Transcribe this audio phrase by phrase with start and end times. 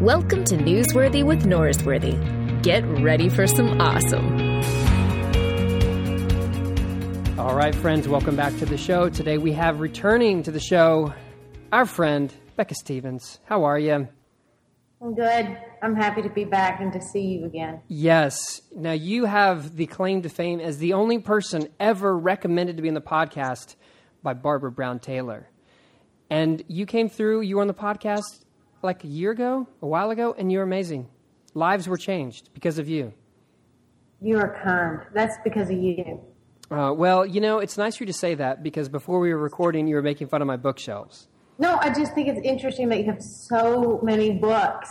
[0.00, 2.62] Welcome to Newsworthy with Norsworthy.
[2.62, 4.40] Get ready for some awesome.
[7.38, 9.10] All right, friends, welcome back to the show.
[9.10, 11.12] Today we have returning to the show
[11.70, 13.40] our friend, Becca Stevens.
[13.44, 14.08] How are you?
[15.02, 15.58] I'm good.
[15.82, 17.82] I'm happy to be back and to see you again.
[17.88, 18.62] Yes.
[18.74, 22.88] Now, you have the claim to fame as the only person ever recommended to be
[22.88, 23.76] in the podcast
[24.22, 25.50] by Barbara Brown Taylor.
[26.30, 28.46] And you came through, you were on the podcast
[28.82, 31.08] like a year ago, a while ago, and you're amazing.
[31.54, 33.12] Lives were changed because of you.
[34.20, 35.00] You are kind.
[35.14, 36.20] That's because of you.
[36.70, 39.40] Uh, well, you know, it's nice for you to say that because before we were
[39.40, 41.26] recording, you were making fun of my bookshelves.
[41.58, 44.88] No, I just think it's interesting that you have so many books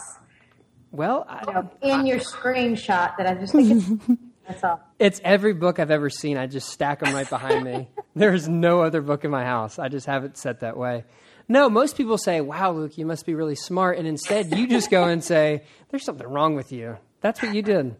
[0.91, 4.80] Well, I, you know, in your screenshot that I just think it's, that's all.
[4.99, 6.38] it's every book I've ever seen.
[6.38, 7.88] I just stack them right behind me.
[8.16, 9.80] There's no other book in my house.
[9.80, 11.05] I just have it set that way.
[11.49, 13.98] No, most people say, wow, Luke, you must be really smart.
[13.98, 16.97] And instead, you just go and say, there's something wrong with you.
[17.22, 17.95] That's what you did.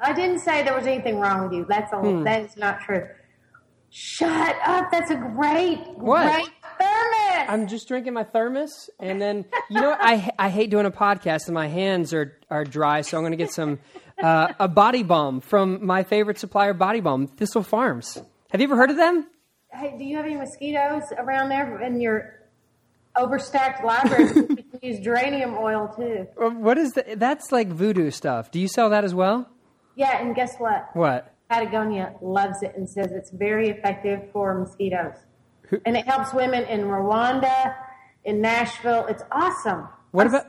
[0.00, 1.66] I didn't say there was anything wrong with you.
[1.68, 2.00] That's all.
[2.00, 2.22] Hmm.
[2.24, 3.06] That is not true.
[3.90, 4.90] Shut up.
[4.92, 6.30] That's a great, What?
[6.32, 7.46] great thermos.
[7.48, 9.98] I'm just drinking my thermos, and then you know what?
[10.02, 13.30] I I hate doing a podcast, and my hands are are dry, so I'm going
[13.32, 13.78] to get some
[14.22, 18.18] uh, a body balm from my favorite supplier, Body Balm, Thistle Farms.
[18.50, 19.26] Have you ever heard of them?
[19.72, 22.34] hey, do you have any mosquitoes around there in your
[23.16, 24.26] overstacked library?
[24.34, 26.26] you can use geranium oil too.
[26.60, 27.18] What is that?
[27.18, 28.50] That's like voodoo stuff.
[28.50, 29.48] Do you sell that as well?
[29.94, 30.88] Yeah, and guess what?
[30.94, 31.32] What?
[31.48, 35.14] Patagonia loves it and says it's very effective for mosquitoes.
[35.84, 37.74] And it helps women in Rwanda,
[38.24, 39.06] in Nashville.
[39.06, 39.88] It's awesome.
[40.12, 40.46] What about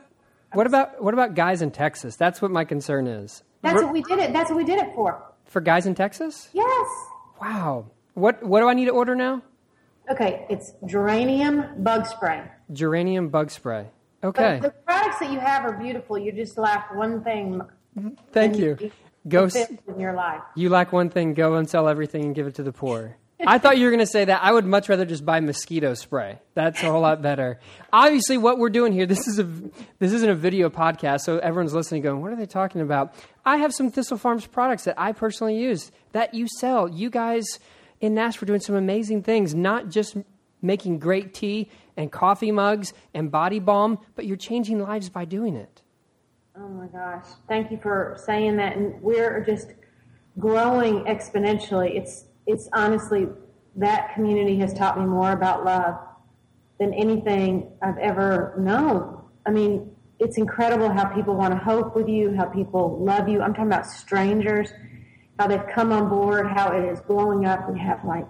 [0.52, 2.16] what about what about guys in Texas?
[2.16, 3.42] That's what my concern is.
[3.62, 4.32] That's what we did it.
[4.32, 5.22] That's what we did it for.
[5.46, 6.48] for guys in Texas.
[6.52, 6.86] Yes.
[7.40, 7.86] Wow.
[8.14, 9.42] What what do I need to order now?
[10.10, 12.42] Okay, it's geranium bug spray.
[12.72, 13.86] Geranium bug spray.
[14.20, 14.58] But Okay.
[14.60, 16.18] the products that you have are beautiful.
[16.18, 17.60] You just lack one thing.
[17.96, 18.08] Mm-hmm.
[18.32, 18.90] Thank and you.
[19.28, 19.44] Go.
[19.44, 20.40] s- in your life.
[20.56, 21.34] You lack one thing.
[21.34, 23.16] Go and sell everything and give it to the poor.
[23.46, 24.42] I thought you were going to say that.
[24.42, 26.40] I would much rather just buy mosquito spray.
[26.54, 27.60] That's a whole lot better.
[27.92, 29.44] Obviously, what we're doing here, this is a
[30.00, 33.14] this isn't a video podcast, so everyone's listening, going, "What are they talking about?"
[33.44, 36.88] I have some Thistle Farms products that I personally use that you sell.
[36.88, 37.44] You guys
[38.00, 40.16] in Nashville doing some amazing things, not just
[40.62, 45.54] making great tea and coffee mugs and body balm, but you're changing lives by doing
[45.56, 45.82] it.
[46.56, 47.26] Oh my gosh.
[47.46, 48.76] Thank you for saying that.
[48.76, 49.68] And we're just
[50.38, 51.96] growing exponentially.
[51.96, 53.28] It's, it's honestly,
[53.76, 55.96] that community has taught me more about love
[56.80, 59.22] than anything I've ever known.
[59.46, 63.40] I mean, it's incredible how people want to hope with you, how people love you.
[63.40, 64.70] I'm talking about strangers,
[65.38, 67.70] how they've come on board, how it is blowing up.
[67.70, 68.26] We have like,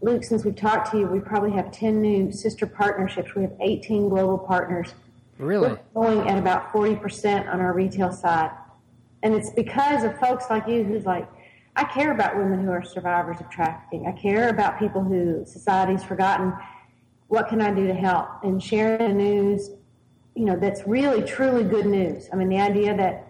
[0.00, 3.34] Luke, since we've talked to you, we probably have 10 new sister partnerships.
[3.34, 4.94] We have 18 global partners.
[5.38, 5.76] Really?
[5.92, 8.50] We're going at about 40% on our retail side.
[9.22, 11.28] And it's because of folks like you who's like,
[11.76, 14.06] I care about women who are survivors of trafficking.
[14.06, 16.52] I care about people who society's forgotten.
[17.26, 18.28] What can I do to help?
[18.42, 19.70] And sharing the news,
[20.34, 22.28] you know, that's really, truly good news.
[22.32, 23.27] I mean, the idea that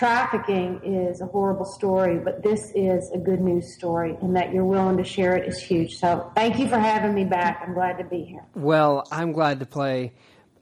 [0.00, 4.64] trafficking is a horrible story, but this is a good news story, and that you're
[4.64, 5.98] willing to share it is huge.
[5.98, 7.62] So thank you for having me back.
[7.62, 8.42] I'm glad to be here.
[8.54, 10.14] Well, I'm glad to play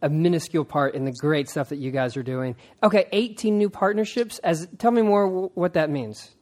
[0.02, 2.56] a minuscule part in the great stuff that you guys are doing.
[2.82, 4.40] Okay, 18 new partnerships.
[4.40, 6.34] As tell me more w- what that means.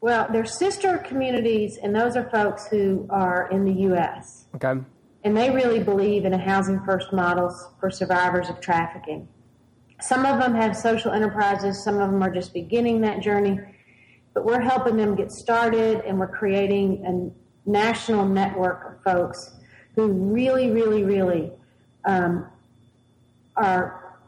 [0.00, 4.46] Well, they're sister communities, and those are folks who are in the U.S.
[4.54, 4.80] Okay.
[5.24, 9.28] and they really believe in a housing first models for survivors of trafficking.
[10.00, 13.58] Some of them have social enterprises, some of them are just beginning that journey,
[14.34, 19.56] but we're helping them get started and we're creating a national network of folks
[19.94, 21.52] who really, really, really
[22.04, 22.46] um,
[23.56, 24.18] are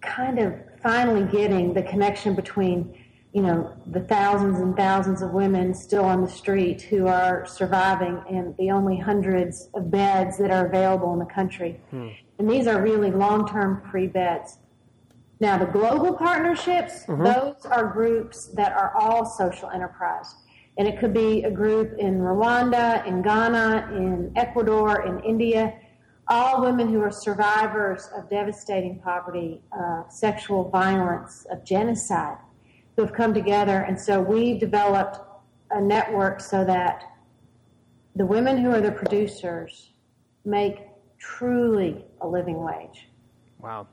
[0.00, 2.96] kind of finally getting the connection between
[3.38, 8.20] you know the thousands and thousands of women still on the street who are surviving
[8.28, 11.80] and the only hundreds of beds that are available in the country.
[12.38, 14.58] And these are really long-term free beds
[15.38, 20.34] now the global partnerships those are groups that are all social enterprise.
[20.76, 25.78] And it could be a group in rwanda in ghana in ecuador in india
[26.26, 32.36] all women who are survivors of devastating poverty, uh, sexual violence, of genocide,
[32.98, 33.82] who have come together.
[33.82, 35.20] And so we've developed
[35.70, 37.04] a network so that
[38.16, 39.90] the women who are the producers
[40.44, 40.78] make
[41.20, 43.08] truly a living wage.
[43.60, 43.86] Wow.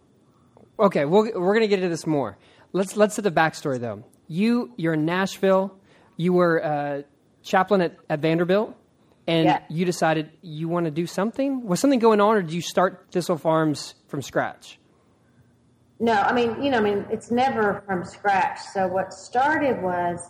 [0.79, 2.35] Okay, we'll, we're going to get into this more.
[2.73, 4.03] Let's let's set the backstory though.
[4.27, 5.77] You you're in Nashville.
[6.17, 7.01] You were uh,
[7.43, 8.75] chaplain at, at Vanderbilt,
[9.27, 9.59] and Yeah.
[9.69, 11.65] you decided you want to do something.
[11.67, 14.79] Was something going on, or did you start Thistle Farms from scratch?
[15.99, 18.59] No, I mean, you know, I mean, it's never from scratch.
[18.73, 20.29] So what started was,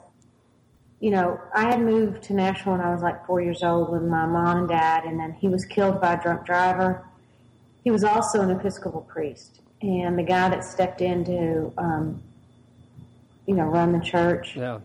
[1.00, 4.04] you know, I had moved to Nashville when I was like four years old with
[4.04, 7.06] my mom and dad, and then he was killed by a drunk driver.
[7.84, 12.22] He was also an Episcopal priest, and the guy that stepped in to, um,
[13.48, 14.80] you know, run the church Yeah.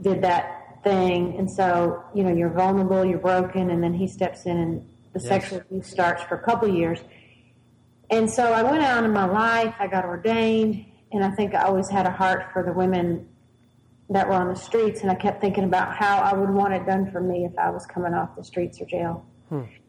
[0.00, 4.46] did that thing, and so you know, you're vulnerable, you're broken, and then he steps
[4.46, 4.80] in, and
[5.12, 5.28] the Yes.
[5.28, 7.02] sexual abuse starts for a couple of years.
[8.12, 11.62] And so I went out in my life, I got ordained, and I think I
[11.62, 13.26] always had a heart for the women
[14.10, 16.84] that were on the streets, and I kept thinking about how I would want it
[16.84, 19.24] done for me if I was coming off the streets or jail.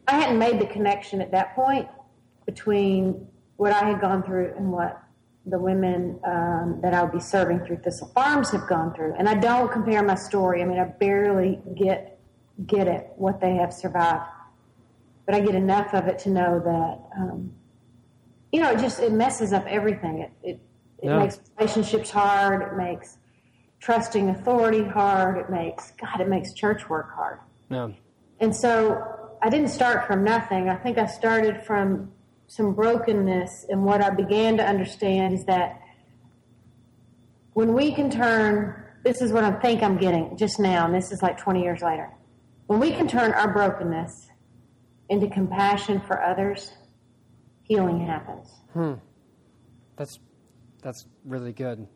[0.08, 1.86] I hadn't made the connection at that point
[2.46, 5.02] between what I had gone through and what
[5.44, 9.14] the women um, that I would be serving through Thistle Farms have gone through.
[9.18, 10.62] And I don't compare my story.
[10.62, 12.18] I mean, I barely get
[12.66, 14.24] get it what they have survived,
[15.26, 17.52] but I get enough of it to know that um,
[18.54, 20.20] you know it just it messes up everything.
[20.20, 20.60] It it,
[21.02, 21.18] it Yeah.
[21.18, 22.62] makes relationships hard.
[22.62, 23.18] It makes
[23.80, 25.38] trusting authority hard.
[25.38, 26.20] It makes God.
[26.20, 27.40] It makes church work hard.
[27.68, 27.88] Yeah.
[28.38, 29.04] And so
[29.42, 30.68] I didn't start from nothing.
[30.68, 32.12] I think I started from
[32.46, 33.66] some brokenness.
[33.70, 35.80] And what I began to understand is that
[37.54, 41.10] when we can turn, this is what I think I'm getting just now, and this
[41.10, 42.08] is like 20 years later.
[42.68, 44.28] When we can turn our brokenness
[45.08, 46.72] into compassion for others,
[47.64, 48.48] healing happens.
[48.72, 48.94] Hmm.
[49.96, 50.18] That's
[50.82, 51.86] that's really good.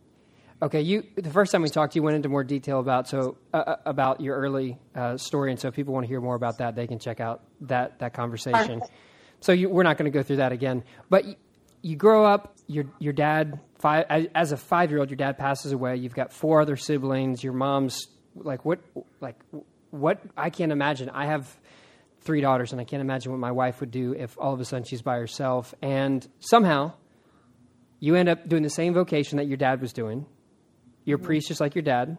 [0.61, 3.59] Okay, you the first time we talked, you went into more detail about so uh,
[3.59, 6.59] uh, about your early uh, story, and so if people want to hear more about
[6.59, 8.83] that, they can check out that that conversation.
[9.41, 10.83] So you, we're not going to go through that again.
[11.09, 11.37] But you,
[11.83, 15.39] you grow up, your your dad five as, as a five year old, your dad
[15.39, 15.97] passes away.
[15.97, 17.45] You've got four other siblings.
[17.45, 18.81] Your mom's like what
[19.21, 19.37] like
[19.91, 21.09] what I can't imagine.
[21.11, 21.57] I have
[22.21, 24.65] three daughters, and I can't imagine what my wife would do if all of a
[24.65, 25.75] sudden she's by herself.
[25.83, 26.93] And somehow
[28.01, 30.27] you end up doing the same vocation that your dad was doing.
[31.05, 32.19] You're a priest just like your dad,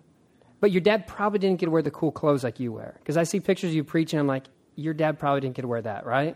[0.60, 2.96] but your dad probably didn't get to wear the cool clothes like you wear.
[3.00, 5.68] Because I see pictures of you preaching, I'm like, your dad probably didn't get to
[5.68, 6.36] wear that, right?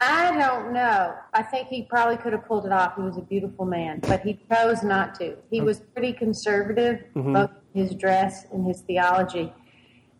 [0.00, 1.14] I don't know.
[1.34, 2.96] I think he probably could have pulled it off.
[2.96, 5.36] He was a beautiful man, but he chose not to.
[5.50, 5.66] He mm-hmm.
[5.66, 7.34] was pretty conservative, mm-hmm.
[7.34, 9.52] both his dress and his theology.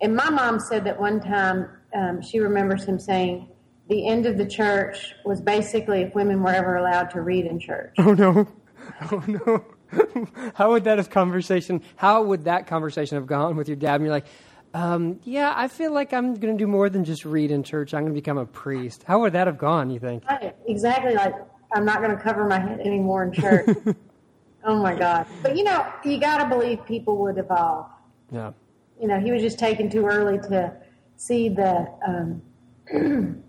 [0.03, 3.49] And my mom said that one time um, she remembers him saying,
[3.89, 7.59] the end of the church was basically if women were ever allowed to read in
[7.59, 7.95] church.
[7.99, 8.49] Oh no,
[9.11, 9.65] oh no.
[10.55, 11.83] how would that have conversation?
[11.97, 13.97] How would that conversation have gone with your dad?
[13.97, 14.27] And you're like,
[14.73, 17.93] um, yeah, I feel like I'm going to do more than just read in church.
[17.93, 19.03] I'm going to become a priest.
[19.05, 19.91] How would that have gone?
[19.91, 20.25] You think?
[20.27, 21.35] Right, exactly like
[21.75, 23.77] I'm not going to cover my head anymore in church.
[24.65, 25.27] oh my God.
[25.43, 27.87] But you know, you got to believe people would evolve.
[28.31, 28.53] Yeah.
[29.01, 30.73] you know, he was just taken too early to
[31.21, 32.43] see the um,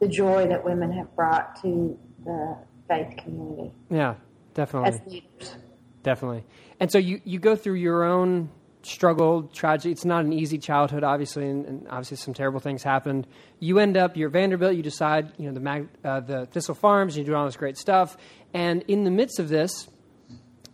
[0.00, 2.56] the joy that women have brought to the
[2.88, 4.14] faith community Yeah.
[4.54, 4.88] Definitely.
[4.90, 5.56] as leaders.
[6.02, 6.44] Definitely.
[6.78, 8.50] And so you, you go through your own
[8.82, 9.92] struggle, tragedy.
[9.92, 13.26] It's not an easy childhood, obviously, and, and obviously some terrible things happened.
[13.60, 17.16] You end up, you're Vanderbilt, you decide, you know, the, mag, uh, the Thistle Farms,
[17.16, 18.16] you do all this great stuff.
[18.52, 19.88] And in the midst of this,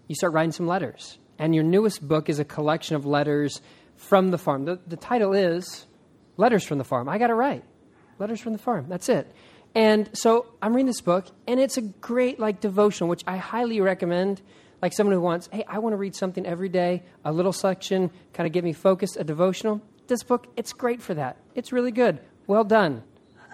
[0.08, 1.18] you start writing some letters.
[1.38, 3.60] And your newest book is a collection of letters
[3.98, 4.64] from the farm.
[4.64, 5.86] The, the title is
[6.38, 7.08] Letters from the Farm.
[7.08, 7.62] I got it right.
[8.18, 8.86] Letters from the Farm.
[8.88, 9.30] That's it.
[9.74, 13.80] And so I'm reading this book, and it's a great like devotional, which I highly
[13.80, 14.40] recommend.
[14.80, 18.10] Like someone who wants, hey, I want to read something every day, a little section,
[18.32, 19.82] kind of get me focused, a devotional.
[20.06, 21.36] This book, it's great for that.
[21.56, 22.20] It's really good.
[22.46, 23.02] Well done.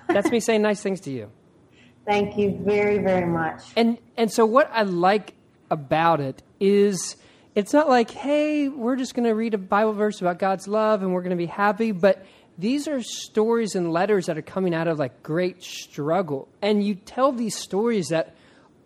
[0.07, 1.31] That's me saying nice things to you.
[2.07, 3.63] Thank you very, very much.
[3.75, 5.33] And and so what I like
[5.71, 7.17] about it is
[7.55, 11.03] it's not like, hey, we're just going to read a Bible verse about God's love
[11.03, 12.27] and we're going to be happy, but
[12.59, 16.49] these are stories and letters that are coming out of like great struggle.
[16.63, 18.35] And you tell these stories that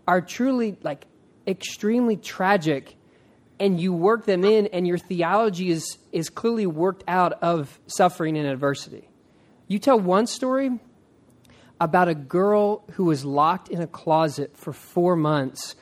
[0.06, 1.06] are truly like
[1.46, 2.94] extremely tragic
[3.60, 8.36] and you work them in and your theology is is clearly worked out of suffering
[8.36, 9.08] and adversity.
[9.66, 10.78] You tell one story
[11.80, 15.74] about a girl who was locked in a closet for four months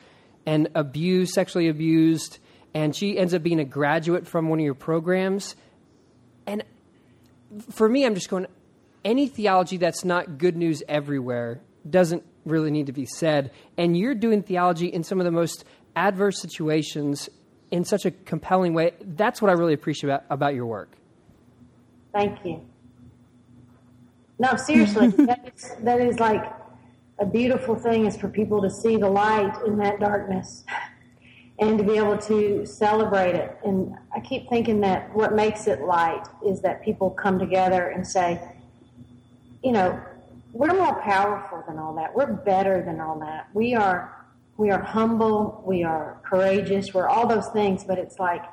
[0.45, 2.39] and abused, sexually abused,
[2.77, 5.55] and she ends up being a graduate from one of your programs.
[6.45, 6.63] And
[7.71, 8.45] for me, I'm just going,
[9.03, 13.49] any theology that's not good news everywhere doesn't really need to be said.
[13.79, 15.65] And you're doing theology in some of the most
[15.95, 17.31] adverse situations
[17.71, 18.91] in such a compelling way.
[19.01, 20.91] That's what I really appreciate about, about your work.
[22.13, 22.61] Thank you.
[24.37, 26.45] No, seriously, that, is, that is like
[27.17, 30.63] a beautiful thing is for people to see the light in that darkness
[31.59, 33.57] and to be able to celebrate it.
[33.65, 38.05] And I keep thinking that what makes it light is that people come together and
[38.05, 38.39] say,
[39.63, 39.99] you know,
[40.53, 42.15] we're more powerful than all that.
[42.15, 43.47] We're better than all that.
[43.53, 44.13] We are
[44.57, 48.43] we are humble, we are courageous, we're all those things, but it's like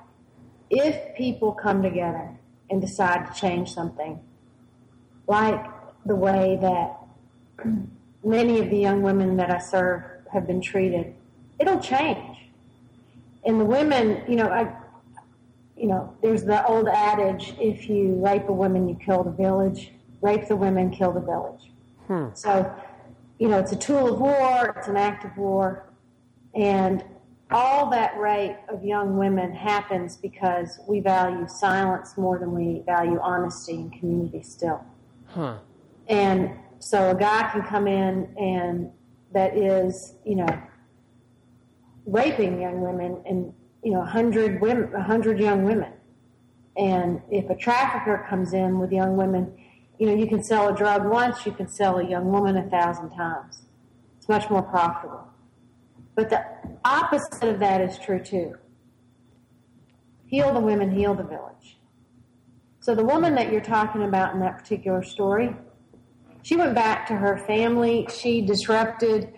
[0.69, 2.31] if people come together
[2.69, 4.21] and decide to change something,
[5.27, 5.65] like
[6.05, 6.99] the way that
[8.25, 11.15] many of the young women that I serve have been treated,
[11.59, 12.34] it'll change.
[13.47, 14.75] And the women, you know, I,
[15.77, 19.93] you know, there's the old adage: if you rape a woman, you kill the village.
[20.21, 21.71] Rape the women, kill the village.
[22.07, 22.29] Hmm.
[22.33, 22.75] So,
[23.39, 24.75] you know, it's a tool of war.
[24.79, 25.85] It's an act of war,
[26.55, 27.05] and
[27.51, 33.19] all that rape of young women happens because we value silence more than we value
[33.21, 34.85] honesty and community still.
[35.27, 35.59] Huh.
[36.09, 38.91] And so a guy can come in and
[39.33, 40.63] that is, you know,
[42.07, 45.93] raping young women and, you know, 100 women, 100 young women.
[46.77, 49.57] And if a trafficker comes in with young women,
[49.99, 52.69] you know, you can sell a drug once, you can sell a young woman a
[52.69, 53.63] thousand times.
[54.19, 55.29] It's much more profitable.
[56.15, 56.45] But the
[56.85, 58.55] opposite of that is true too.
[60.27, 61.79] Heal the women, heal the village.
[62.81, 65.55] So the woman that you're talking about in that particular story,
[66.43, 68.07] she went back to her family.
[68.13, 69.33] She disrupted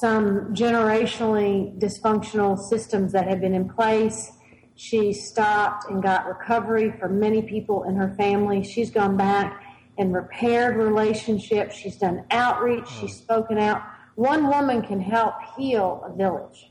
[0.00, 4.32] some generationally dysfunctional systems that had been in place.
[4.74, 8.62] She stopped and got recovery for many people in her family.
[8.62, 9.62] She's gone back
[9.98, 11.76] and repaired relationships.
[11.76, 12.88] She's done outreach.
[12.88, 13.00] Hmm.
[13.00, 13.82] She's spoken out.
[14.14, 16.70] One woman can help heal a village.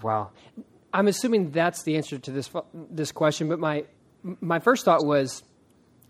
[0.00, 0.30] Wow.
[0.92, 2.50] I'm assuming that's the answer to this
[2.90, 3.84] this question, but my
[4.22, 5.42] my first thought was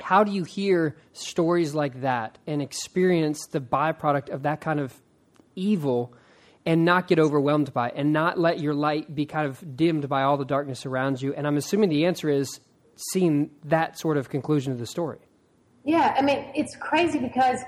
[0.01, 5.01] how do you hear stories like that and experience the byproduct of that kind of
[5.55, 6.15] evil
[6.65, 10.09] and not get overwhelmed by it and not let your light be kind of dimmed
[10.09, 11.35] by all the darkness around you?
[11.35, 12.61] And I'm assuming the answer is
[12.97, 15.19] seeing that sort of conclusion of the story.
[15.85, 17.59] Yeah, I mean, it's crazy because,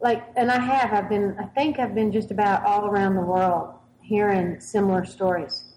[0.00, 3.20] like, and I have, I've been, I think I've been just about all around the
[3.20, 5.74] world hearing similar stories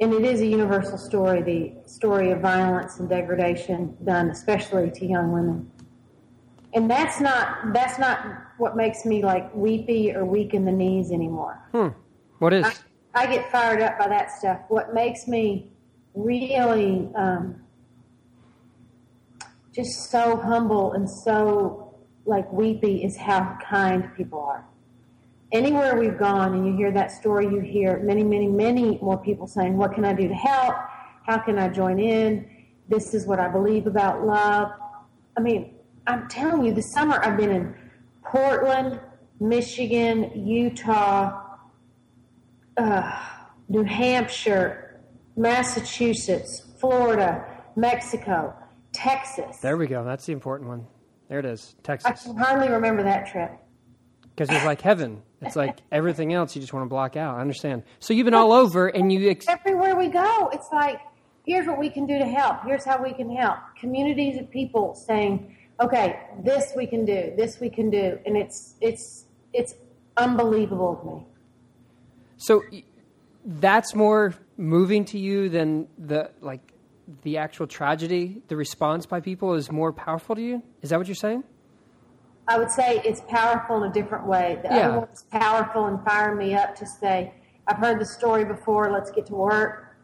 [0.00, 5.06] and it is a universal story, the story of violence and degradation done especially to
[5.06, 5.70] young women.
[6.74, 8.18] And that's not that's not
[8.58, 11.60] what makes me like weepy or weak in the knees anymore.
[11.72, 11.88] Hmm.
[12.38, 12.64] What is?
[12.64, 12.74] I,
[13.14, 14.60] I get fired up by that stuff.
[14.68, 15.72] What makes me
[16.14, 17.60] really um,
[19.74, 21.94] just so humble and so
[22.24, 24.64] like weepy is how kind people are
[25.52, 29.46] anywhere we've gone and you hear that story, you hear many, many, many more people
[29.46, 30.74] saying, What can I do to help?
[31.24, 32.48] How can I join in?
[32.88, 34.72] This is what I believe about love.
[35.36, 35.74] I mean,
[36.06, 37.74] I'm telling you, this summer I've been in
[38.30, 39.00] Portland,
[39.40, 41.42] Michigan, Utah,
[42.76, 43.22] uh,
[43.68, 45.00] New Hampshire,
[45.36, 47.44] Massachusetts, Florida,
[47.76, 48.54] Mexico,
[48.92, 49.58] Texas.
[49.58, 50.04] There we go.
[50.04, 50.86] That's the important one.
[51.28, 52.10] There it is, Texas.
[52.10, 53.50] I can hardly remember that trip.
[54.34, 55.22] Because it's like heaven.
[55.42, 57.36] It's like everything else you just want to block out.
[57.36, 57.82] I understand.
[58.00, 59.30] So you've been all over and you.
[59.30, 61.00] Ex- Everywhere we go, it's like,
[61.46, 62.58] here's what we can do to help.
[62.64, 63.58] Here's how we can help.
[63.80, 68.18] Communities of people saying, okay, this we can do, this we can do.
[68.24, 69.74] And it's, it's, it's
[70.16, 71.26] unbelievable to me.
[72.38, 72.62] So
[73.44, 76.72] that's more moving to you than the, like,
[77.22, 80.62] the actual tragedy, the response by people is more powerful to you?
[80.82, 81.44] Is that what you're saying?
[82.48, 84.58] I would say it's powerful in a different way.
[84.62, 84.88] The yeah.
[84.88, 87.32] other one's powerful and firing me up to say,
[87.66, 89.96] I've heard the story before, let's get to work.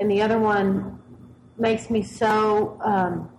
[0.00, 0.98] And the other one
[1.56, 3.30] makes me so um,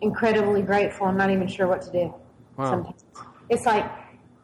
[0.00, 1.06] incredibly grateful.
[1.06, 2.14] I'm not even sure what to do.
[2.56, 2.70] Wow.
[2.70, 3.04] Sometimes
[3.48, 3.90] it's like,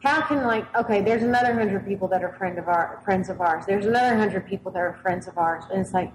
[0.01, 3.41] how can like okay, there's another hundred people that are friend of our friends of
[3.41, 3.65] ours.
[3.65, 6.11] There's another hundred people that are friends of ours, and it's like,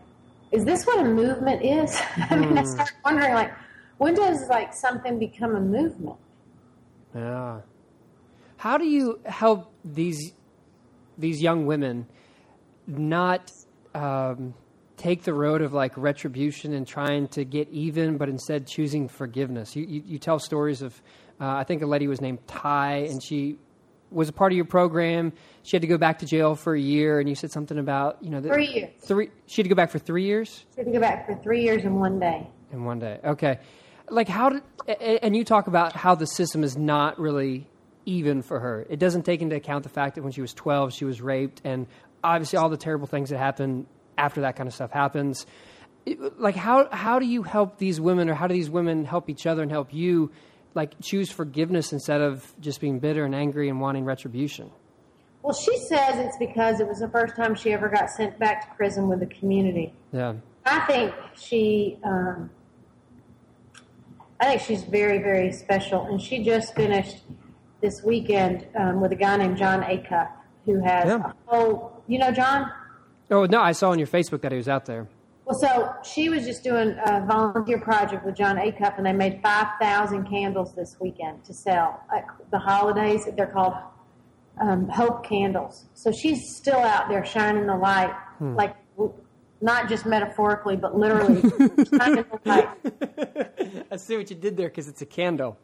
[0.52, 2.00] is this what a movement is?
[2.30, 2.66] I mean, I hmm.
[2.66, 3.52] start wondering like,
[3.98, 6.16] when does like something become a movement?
[7.14, 7.60] Yeah.
[8.58, 10.32] How do you help these
[11.18, 12.06] these young women
[12.86, 13.52] not
[13.94, 14.54] um,
[15.00, 19.74] take the road of like retribution and trying to get even, but instead choosing forgiveness?
[19.74, 21.00] You you, you tell stories of
[21.40, 23.56] uh, I think a lady was named Ty, and she
[24.10, 25.32] was a part of your program.
[25.62, 28.18] She had to go back to jail for a year, and you said something about
[28.22, 28.90] you know the, three years.
[29.00, 29.30] Three.
[29.46, 30.64] She had to go back for three years.
[30.74, 32.46] She had to go back for three years in one day.
[32.72, 33.20] In one day.
[33.24, 33.58] Okay
[34.10, 34.62] like how did
[35.22, 37.66] and you talk about how the system is not really
[38.06, 38.86] even for her.
[38.88, 41.60] It doesn't take into account the fact that when she was 12 she was raped
[41.64, 41.86] and
[42.22, 43.86] obviously all the terrible things that happen
[44.20, 45.46] after that kind of stuff happens.
[46.38, 49.46] like how how do you help these women or how do these women help each
[49.46, 50.30] other and help you
[50.74, 54.70] like choose forgiveness instead of just being bitter and angry and wanting retribution?
[55.42, 58.68] Well, she says it's because it was the first time she ever got sent back
[58.68, 59.92] to prison with the community.
[60.12, 60.34] Yeah.
[60.66, 62.50] I think she um,
[64.40, 66.06] I think she's very, very special.
[66.06, 67.18] And she just finished
[67.82, 70.28] this weekend um, with a guy named Jon Acuff,
[70.66, 71.30] who has Yeah.
[71.30, 72.70] a whole, you know, Jon?
[73.30, 75.06] Oh no, I saw on your Facebook that he was out there.
[75.44, 79.40] Well, so she was just doing a volunteer project with Jon Acuff, and they made
[79.42, 83.26] 5,000 candles this weekend to sell at the holidays.
[83.36, 83.74] They're called
[84.60, 85.86] um, Hope Candles.
[85.94, 88.76] So she's still out there shining the light, like
[89.60, 91.42] not just metaphorically, but literally.
[93.90, 95.58] I see what you did there because it's a candle.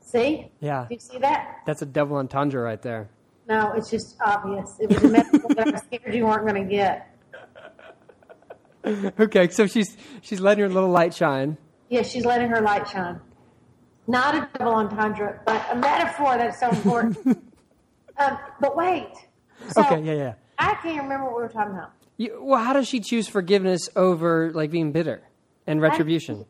[0.00, 0.50] See?
[0.60, 0.86] Yeah.
[0.88, 1.60] Do you see that?
[1.66, 3.08] That's a double entendre right there.
[3.48, 4.76] No, it's just obvious.
[4.80, 7.09] It was a metaphor that I was scared you weren't going to get.
[9.20, 11.58] Okay, so she's she's letting her little light shine.
[11.88, 13.20] Yeah, she's letting her light shine.
[14.06, 17.18] Not a double entendre, but a metaphor that's so important.
[18.16, 19.10] um, but wait.
[19.68, 20.34] So, Okay, yeah, yeah.
[20.58, 21.92] I can't remember what we were talking about.
[22.16, 25.22] You, well, how does she choose forgiveness over like being bitter
[25.66, 26.44] and retribution?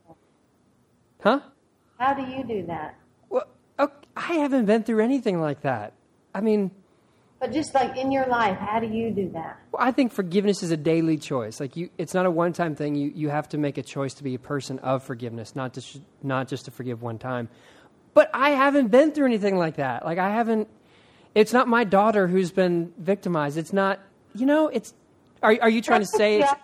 [1.23, 1.41] Huh?
[1.99, 2.97] How do you do that?
[3.29, 3.47] Well,
[3.79, 5.93] okay, I haven't been through anything like that.
[6.35, 6.71] I mean,
[7.41, 9.59] But just like in your life, how do you do that?
[9.73, 11.59] Well, I think forgiveness is a daily choice.
[11.59, 12.95] Like you, it's not a one-time thing.
[12.95, 16.01] You you have to make a choice to be a person of forgiveness, not just
[16.23, 17.49] not just to forgive one time.
[18.13, 20.05] But I haven't been through anything like that.
[20.05, 20.69] Like I haven't.
[21.35, 23.57] It's not my daughter who's been victimized.
[23.57, 24.01] It's not.
[24.35, 24.69] You know.
[24.69, 24.93] It's.
[25.43, 26.39] Are are you trying to say?
[26.41, 26.55] Yeah.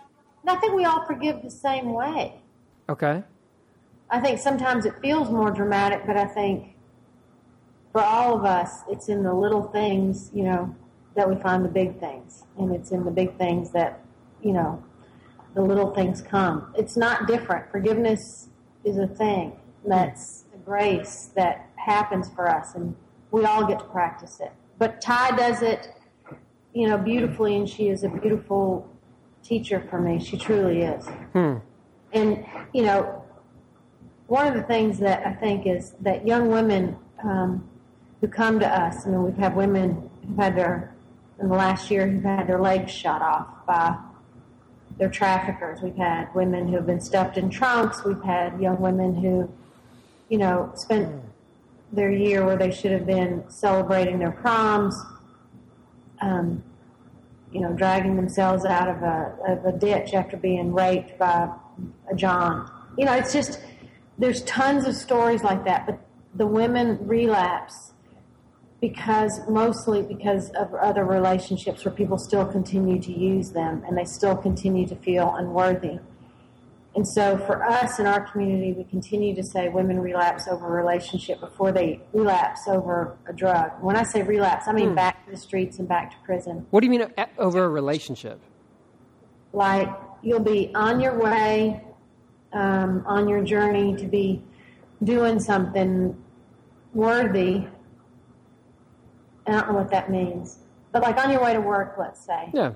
[0.49, 2.39] I think we all forgive the same way.
[2.87, 3.23] okay.
[4.09, 6.76] I think sometimes it feels more dramatic, but I think
[7.91, 10.75] for all of us, it's in the little things, you know,
[11.15, 12.43] that we find the big things.
[12.57, 14.01] And it's in the big things that,
[14.43, 14.83] you know,
[15.55, 16.71] the little things come.
[16.77, 17.71] It's not different.
[17.71, 18.49] Forgiveness
[18.83, 22.95] is a thing that's a grace that happens for us, and
[23.31, 24.51] we all get to practice it.
[24.77, 25.93] But Ty does it,
[26.73, 28.87] you know, beautifully, and she is a beautiful
[29.41, 30.19] teacher for me.
[30.19, 31.07] She truly is.
[32.13, 33.23] And, you know,
[34.27, 37.67] one of the things that I think is that young women um,
[38.21, 40.95] who come to us, I mean, we've had women who've had their,
[41.39, 43.95] in the last year, who've had their legs shot off by
[44.97, 45.81] their traffickers.
[45.81, 48.03] We've had women who have been stuffed in trunks.
[48.03, 49.51] We've had young women who,
[50.29, 51.23] you know, spent
[51.91, 54.95] their year where they should have been celebrating their proms,
[56.21, 56.63] um,
[57.51, 61.49] you know, dragging themselves out of a, of a ditch after being raped by
[62.11, 62.69] a John.
[62.97, 63.61] You know, it's just,
[64.17, 65.99] there's tons of stories like that, but
[66.33, 67.93] the women relapse
[68.81, 74.05] because mostly because of other relationships where people still continue to use them and they
[74.05, 75.99] still continue to feel unworthy.
[76.95, 80.83] And so for us in our community, we continue to say women relapse over a
[80.83, 83.71] relationship before they relapse over a drug.
[83.81, 86.65] When I say relapse, I mean back to the streets and back to prison.
[86.71, 88.39] What do you mean uh, over a relationship?
[89.53, 89.89] Like
[90.23, 91.83] you'll be on your way,
[92.53, 94.41] um, on your journey to be
[95.03, 96.19] doing something
[96.95, 97.67] worthy.
[99.47, 100.59] I don't know what that means,
[100.91, 102.49] but like on your way to work, let's say.
[102.53, 102.73] Yeah.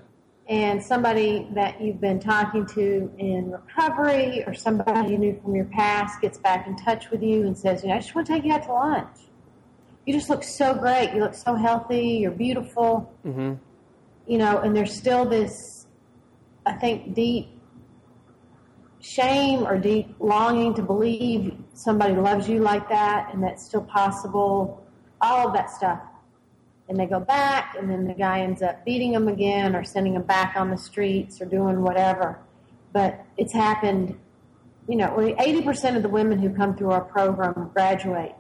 [0.48, 5.66] and somebody that you've been talking to in recovery or somebody you knew from your
[5.66, 8.34] past gets back in touch with you and says, you know, I just want to
[8.34, 9.18] take you out to lunch.
[10.06, 11.14] You just look so great.
[11.14, 12.20] You look so healthy.
[12.22, 13.14] You're beautiful.
[13.26, 13.54] Mm-hmm.
[14.28, 15.86] You know, and there's still this,
[16.66, 17.50] I think, deep
[19.00, 24.86] shame or deep longing to believe somebody loves you like that and that's still possible.
[25.22, 26.00] All of that stuff
[26.92, 30.14] and they go back, and then the guy ends up beating them again or sending
[30.14, 32.38] them back on the streets or doing whatever.
[32.92, 34.20] But it's happened,
[34.90, 38.36] you know, 80% of the women who come through our program graduate,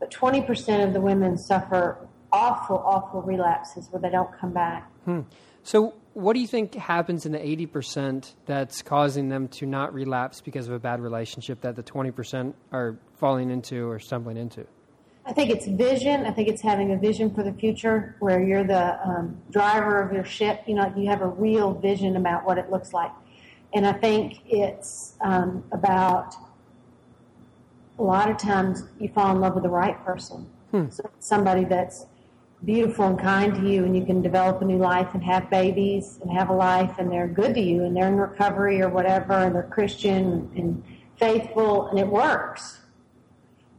[0.00, 4.90] but 20% of the women suffer awful, awful relapses where they don't come back.
[5.04, 5.20] Hmm.
[5.62, 10.40] So, what do you think happens in the 80% that's causing them to not relapse
[10.40, 14.66] because of a bad relationship that the 20% are falling into or stumbling into?
[15.24, 16.26] I think it's vision.
[16.26, 20.12] I think it's having a vision for the future where you're the um, driver of
[20.12, 20.62] your ship.
[20.66, 23.12] You know, you have a real vision about what it looks like.
[23.72, 26.34] And I think it's um, about
[27.98, 30.48] a lot of times you fall in love with the right person.
[30.90, 32.06] So somebody that's
[32.64, 36.18] beautiful and kind to you, and you can develop a new life and have babies
[36.22, 39.34] and have a life, and they're good to you, and they're in recovery or whatever,
[39.34, 40.82] and they're Christian and
[41.18, 42.78] faithful, and it works.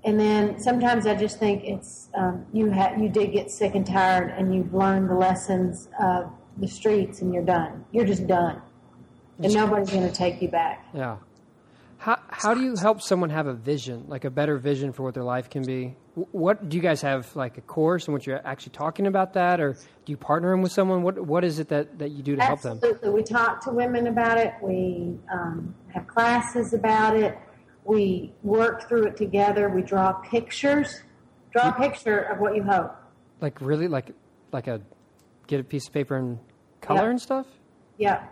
[0.05, 3.85] And then sometimes I just think it's um, you ha- you did get sick and
[3.85, 7.85] tired, and you've learned the lessons of the streets, and you're done.
[7.91, 8.61] You're just done,
[9.41, 10.85] and nobody's going to take you back.
[10.93, 11.17] Yeah.
[11.99, 15.13] How, how do you help someone have a vision, like a better vision for what
[15.13, 15.95] their life can be?
[16.15, 19.61] What do you guys have, like a course in which you're actually talking about that,
[19.61, 21.01] or do you partner them with someone?
[21.01, 22.73] What What is it that, that you do to help them?
[22.73, 24.53] Absolutely, we talk to women about it.
[24.61, 27.37] We um, have classes about it.
[27.85, 29.69] We work through it together.
[29.69, 31.01] We draw pictures.
[31.51, 32.95] Draw a picture of what you hope.
[33.41, 34.11] Like really, like
[34.51, 34.81] like a
[35.47, 36.39] get a piece of paper and
[36.81, 37.09] color Yep.
[37.09, 37.47] and stuff.
[37.97, 38.23] Yeah.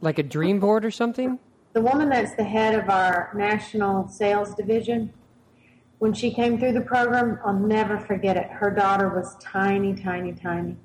[0.00, 1.38] Like a dream board or something.
[1.72, 5.12] The woman that's the head of our national sales division,
[5.98, 8.48] when she came through the program, I'll never forget it.
[8.50, 10.76] Her daughter was tiny, tiny, tiny.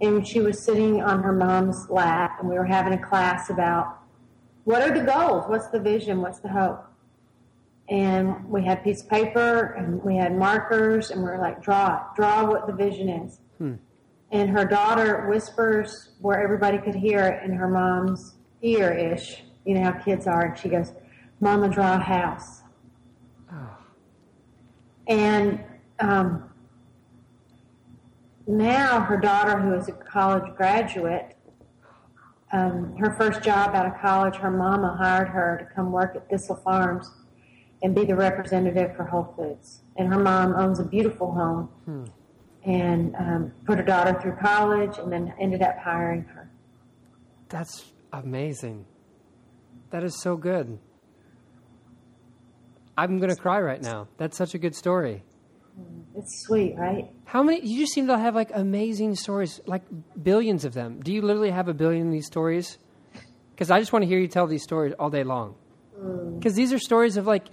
[0.00, 3.98] And she was sitting on her mom's lap, and we were having a class about
[4.64, 5.44] what are the goals?
[5.48, 6.20] What's the vision?
[6.22, 6.84] What's the hope?
[7.88, 11.62] And we had a piece of paper, and we had markers, and we are like,
[11.62, 12.04] draw.
[12.14, 13.40] Draw what the vision is.
[14.30, 19.42] And her daughter whispers where everybody could hear it in her mom's ear ish.
[19.64, 20.46] You know how kids are.
[20.46, 20.92] And she goes,
[21.40, 22.62] Mama, draw a house.
[25.06, 25.64] And
[26.00, 26.50] um,
[28.46, 31.34] now her daughter, who is a college graduate,
[32.52, 36.28] um, her first job out of college, her mama hired her to come work at
[36.28, 37.10] Thistle Farms
[37.82, 39.82] and be the representative for Whole Foods.
[39.96, 42.04] And her mom owns a beautiful home hmm.
[42.64, 46.50] and um, put her daughter through college and then ended up hiring her.
[47.48, 48.84] That's amazing.
[49.90, 50.78] That is so good.
[52.96, 54.08] I'm gonna cry right now.
[54.16, 55.22] That's such a good story.
[55.78, 57.08] Mm, it's sweet, right?
[57.26, 57.64] How many?
[57.64, 59.82] You just seem to have like amazing stories, like
[60.20, 61.00] billions of them.
[61.00, 62.76] Do you literally have a billion of these stories?
[63.54, 65.54] Because I just want to hear you tell these stories all day long.
[65.96, 66.38] Mm.
[66.38, 67.44] Because these are stories of like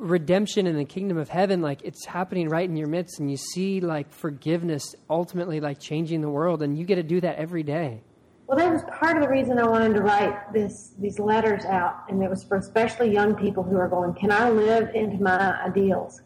[0.00, 1.60] redemption in the kingdom of heaven.
[1.60, 6.22] Like it's happening right in your midst, and you see like forgiveness ultimately like changing
[6.22, 8.02] the world, and you get to do that every day.
[8.46, 12.04] Well, that was part of the reason I wanted to write this these letters out,
[12.08, 15.62] and it was for especially young people who are going, "Can I live into my
[15.62, 16.20] ideals?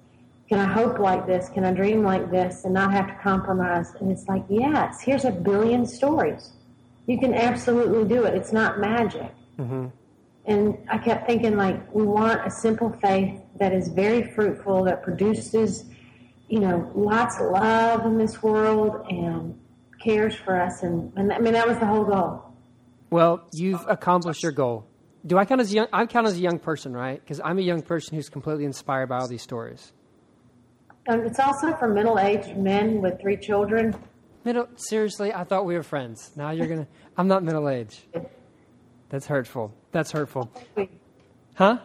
[0.48, 1.48] Can I hope like this?
[1.50, 5.24] Can I dream like this, and not have to compromise?" And it's like, yes, here's
[5.24, 6.52] a billion stories.
[7.06, 8.34] You can absolutely do it.
[8.34, 9.30] It's not magic.
[9.58, 9.86] Mm-hmm.
[10.46, 15.02] And I kept thinking, like, we want a simple faith that is very fruitful, that
[15.02, 15.84] produces,
[16.48, 19.58] you know, lots of love in this world and
[20.02, 20.82] cares for us.
[20.82, 22.44] And, and I mean, that was the whole goal.
[23.10, 24.86] Well, you've accomplished your goal.
[25.26, 25.86] Do I count as young?
[25.92, 27.20] I count as a young person, right?
[27.20, 29.92] Because I'm a young person who's completely inspired by all these stories.
[31.06, 33.94] And it's also for middle aged men with three children.
[34.44, 36.32] Middle, seriously, I thought we were friends.
[36.36, 36.86] Now you're gonna.
[37.16, 38.00] I'm not middle aged.
[39.08, 39.72] That's hurtful.
[39.92, 40.50] That's hurtful.
[41.54, 41.78] Huh?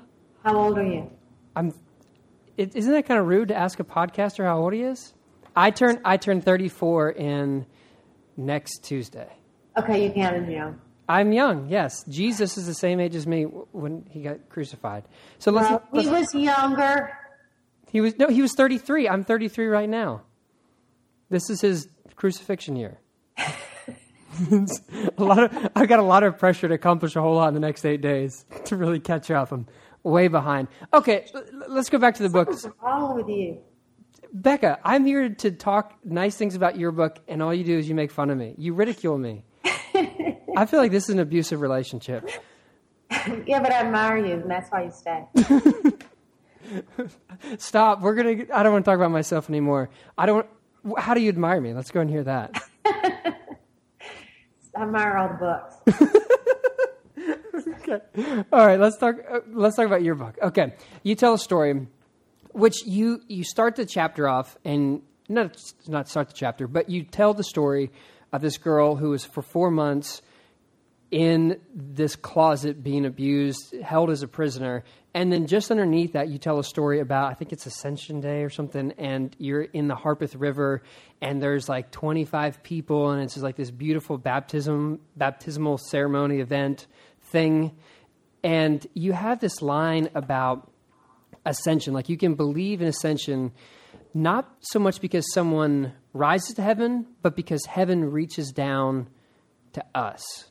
[0.44, 1.10] How old are you?
[1.56, 1.74] I'm.
[2.58, 5.14] It, isn't that kind of rude to ask a podcaster how old he is?
[5.56, 6.00] I turn.
[6.06, 7.66] I turn 34 in
[8.38, 9.30] next Tuesday.
[9.78, 10.80] Okay, you can counted young.
[11.08, 11.70] I'm young.
[11.70, 15.06] Yes, Jesus is the same age as me when he got crucified.
[15.40, 15.70] So let's.
[15.70, 17.18] Well, he let's- was younger.
[17.92, 19.10] He was no, he was 33.
[19.10, 20.22] I'm 33 right now.
[21.30, 23.00] This is his crucifixion year.
[25.18, 27.56] A lot of I've got a lot of pressure to accomplish a whole lot in
[27.56, 29.52] the next eight days to really catch up.
[29.52, 29.66] I'm
[30.04, 30.68] way behind.
[30.94, 31.28] Okay,
[31.68, 32.50] let's go back to the book.
[32.50, 33.60] What's wrong with you?
[34.32, 37.90] Becca, I'm here to talk nice things about your book, and all you do is
[37.90, 38.54] you make fun of me.
[38.58, 39.44] You ridicule me.
[40.56, 42.30] I feel like this is an abusive relationship.
[43.48, 45.26] Yeah, but I admire you, and that's why you stay.
[47.58, 48.02] Stop.
[48.02, 48.46] We're gonna.
[48.54, 49.90] I don't want to talk about myself anymore.
[50.16, 50.46] I don't.
[50.96, 51.74] How do you admire me?
[51.74, 52.64] Let's go and hear that.
[52.86, 53.34] I
[54.84, 56.24] admire all the books.
[57.90, 58.44] Okay.
[58.52, 58.80] All right.
[58.80, 59.16] Let's talk.
[59.30, 60.38] Uh, let's talk about your book.
[60.42, 60.74] Okay.
[61.04, 61.88] You tell a story,
[62.52, 67.04] which you you start the chapter off, and not not start the chapter, but you
[67.04, 67.92] tell the story
[68.32, 70.22] of this girl who was for four months
[71.12, 74.84] in this closet being abused, held as a prisoner.
[75.14, 78.44] And then just underneath that, you tell a story about, I think it's Ascension Day
[78.44, 80.84] or something, and you're in the Harpeth River,
[81.20, 86.86] and there's like 25 people, and it's just like this beautiful baptism, baptismal ceremony event
[87.32, 87.76] thing.
[88.44, 90.72] And you have this line about
[91.46, 93.52] ascension, like you can believe in ascension
[94.14, 99.08] not so much because someone rises to heaven, but because heaven reaches down
[99.74, 100.50] to us.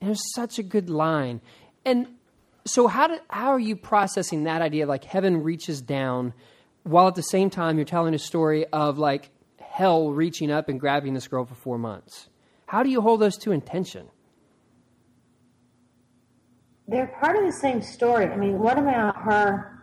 [0.00, 1.40] And it's such a good line.
[1.84, 2.06] And
[2.66, 6.34] so how do, how are you processing that idea like heaven reaches down
[6.82, 10.78] while at the same time you're telling a story of like hell reaching up and
[10.78, 12.28] grabbing this girl for 4 months?
[12.66, 14.08] How do you hold those two in tension?
[16.88, 18.26] They're part of the same story.
[18.26, 19.82] I mean, what about her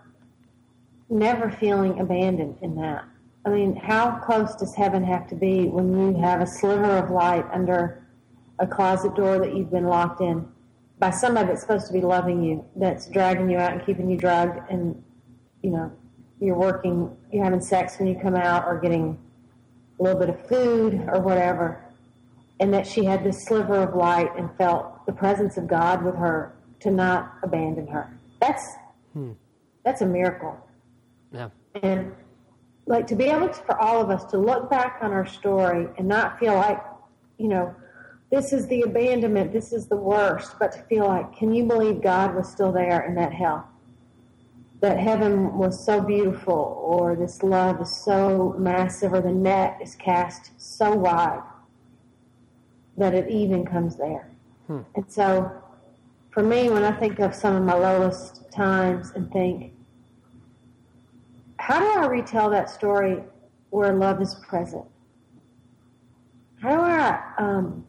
[1.09, 3.05] never feeling abandoned in that?
[3.45, 7.09] I mean, how close does heaven have to be when you have a sliver of
[7.09, 8.07] light under
[8.59, 10.47] a closet door that you've been locked in
[10.99, 14.17] by somebody that's supposed to be loving you, that's dragging you out and keeping you
[14.17, 15.03] drugged, and
[15.61, 15.91] you know,
[16.39, 19.17] you're working, you're having sex when you come out, or getting
[19.99, 21.83] a little bit of food or whatever,
[22.61, 26.15] and that she had this sliver of light and felt the presence of God with
[26.15, 28.09] her to not abandon her.
[28.39, 28.63] That's
[29.83, 30.57] that's a miracle.
[31.31, 31.49] Yeah.
[31.81, 32.13] And
[32.85, 35.87] like to be able to, for all of us to look back on our story
[35.97, 36.81] and not feel like,
[37.37, 37.73] you know,
[38.29, 42.01] this is the abandonment, this is the worst, but to feel like, can you believe
[42.01, 43.67] God was still there in that hell?
[44.81, 49.95] That heaven was so beautiful, or this love is so massive, or the net is
[49.95, 51.43] cast so wide
[52.97, 54.29] that it even comes there.
[54.67, 54.81] Hmm.
[54.95, 55.62] And so,
[56.33, 59.73] for me, when I think of some of my lowest times and think,
[61.59, 63.23] how do I retell that story
[63.69, 64.85] where love is present?
[66.59, 67.85] How do I um,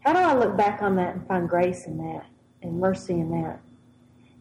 [0.00, 2.26] how do I look back on that and find grace in that
[2.62, 3.60] and mercy in that?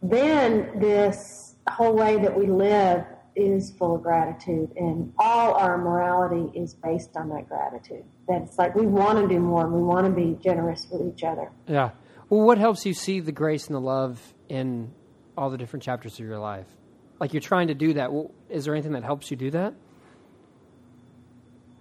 [0.03, 6.57] Then this whole way that we live is full of gratitude, and all our morality
[6.57, 8.03] is based on that gratitude.
[8.27, 11.01] That it's like we want to do more, and we want to be generous with
[11.01, 11.51] each other.
[11.67, 11.91] Yeah.
[12.29, 14.91] Well, what helps you see the grace and the love in
[15.37, 16.67] all the different chapters of your life?
[17.19, 18.11] Like you're trying to do that.
[18.11, 19.73] Well, is there anything that helps you do that?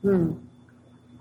[0.03, 0.33] Hmm.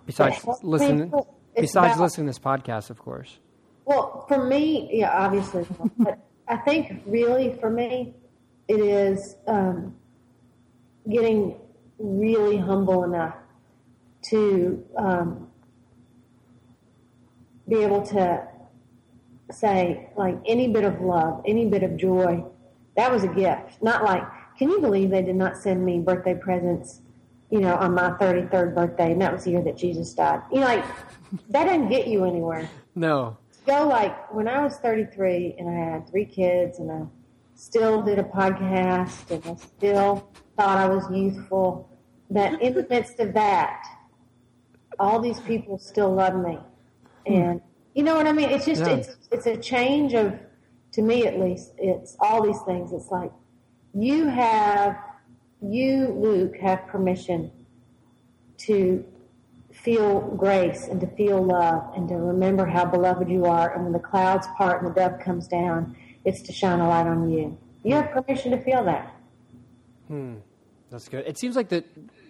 [0.06, 1.14] Besides listening,
[1.56, 3.40] besides about- listening to this podcast, of course.
[3.86, 5.66] Well, for me, yeah, obviously,
[5.98, 8.14] but I think really for me,
[8.68, 9.96] it is um,
[11.10, 11.56] getting
[11.98, 13.36] really humble enough
[14.30, 15.48] to um,
[17.68, 18.48] be able to
[19.52, 22.44] say, like, any bit of love, any bit of joy,
[22.96, 23.82] that was a gift.
[23.82, 24.24] Not like,
[24.58, 27.02] can you believe they did not send me birthday presents,
[27.50, 30.42] you know, on my 33rd birthday, and that was the year that Jesus died?
[30.52, 30.86] You know, like,
[31.50, 33.38] that didn't get you anywhere No.
[33.66, 37.02] go like when I was 33 and I had three kids and I
[37.56, 41.90] still did a podcast and I still thought I was youthful,
[42.30, 43.84] that in the midst of that,
[45.00, 46.60] all these people still love me.
[47.28, 47.34] Hmm.
[47.34, 47.62] And
[47.94, 48.50] you know what I mean?
[48.50, 48.96] It's just, Yeah.
[48.96, 50.38] it's, it's a change of,
[50.94, 52.92] to me at least, it's all these things.
[52.94, 53.32] It's like
[53.94, 54.98] you have,
[55.62, 57.52] you, Luke, have permission
[58.60, 59.04] to
[59.72, 63.74] feel grace and to feel love and to remember how beloved you are.
[63.74, 67.08] And when the clouds part and the dove comes down, it's to shine a light
[67.08, 67.58] on you.
[67.84, 69.14] You have permission to feel that.
[70.08, 70.36] Hmm.
[70.90, 71.26] That's good.
[71.26, 71.84] It seems like the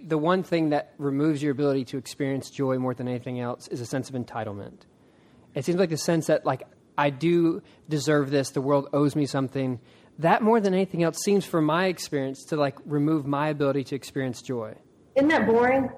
[0.05, 3.81] the one thing that removes your ability to experience joy more than anything else is
[3.81, 4.81] a sense of entitlement.
[5.55, 6.63] It seems like the sense that like
[6.97, 9.79] I do deserve this, the world owes me something.
[10.19, 13.95] That more than anything else seems from my experience to like remove my ability to
[13.95, 14.75] experience joy.
[15.15, 15.89] Isn't that boring?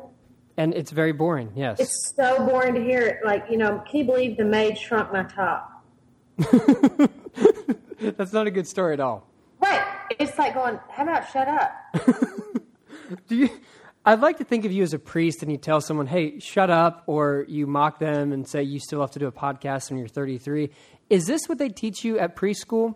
[0.58, 1.80] And it's very boring, yes.
[1.80, 3.18] It's so boring to hear it.
[3.26, 5.84] Like, you know, can you believe the maid shrunk my top?
[8.00, 9.28] That's not a good story at all.
[9.62, 9.86] Right.
[10.18, 11.74] It's like going, how about shut up?
[13.28, 13.50] Do you
[14.08, 16.70] I'd like to think of you as a priest and you tell someone, "Hey, shut
[16.70, 19.98] up," or you mock them and say you still have to do a podcast when
[20.00, 20.70] you're 33.
[21.10, 22.96] Is this what they teach you at preschool?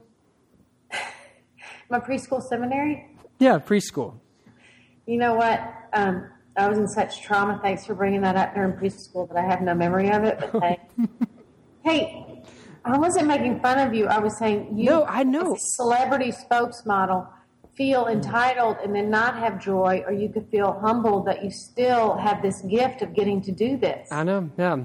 [1.89, 3.07] My preschool seminary?
[3.39, 4.19] Yeah, preschool.
[5.07, 5.59] You know what?
[5.93, 7.59] Um, I was in such trauma.
[7.63, 10.39] Thanks for bringing that up during preschool, but I have no memory of it.
[10.51, 10.79] But hey,
[11.83, 12.43] hey,
[12.85, 14.05] I wasn't making fun of you.
[14.05, 15.55] I was saying you, No, I know.
[15.57, 17.27] celebrity spokesmodel,
[17.79, 22.15] feel entitled and then not have joy, or you could feel humbled that you still
[22.17, 24.49] have this gift of getting to do this, I know.
[24.57, 24.79] Yeah.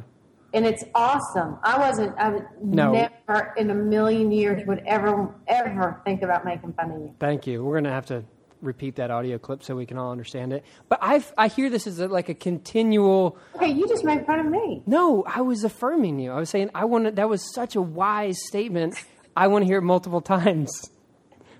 [0.54, 1.58] and it's awesome.
[1.64, 2.16] I wasn't.
[2.16, 2.92] I would No.
[2.92, 7.10] never in a million years would ever ever think about making fun of you.
[7.18, 7.64] Thank you.
[7.64, 8.22] We're going to have to
[8.62, 10.62] repeat that audio clip so we can all understand it.
[10.88, 14.38] But I I hear this as a, like a continual Okay, you just made fun
[14.38, 14.82] of me.
[14.86, 16.30] No, I was affirming you.
[16.30, 18.94] I was saying I want that was such a wise statement.
[19.36, 20.70] I want to hear it multiple times.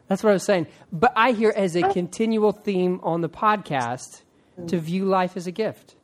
[0.08, 0.66] That's what I was saying.
[0.92, 4.22] But I hear as a continual theme on the podcast
[4.66, 5.96] to view life as a gift.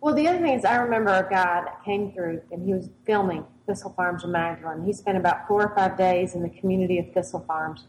[0.00, 2.88] Well, the other thing is, I remember a guy that came through and he was
[3.06, 4.84] filming Thistle Farms in Magdalene.
[4.84, 7.86] He spent about four or five days in the community of Thistle Farms,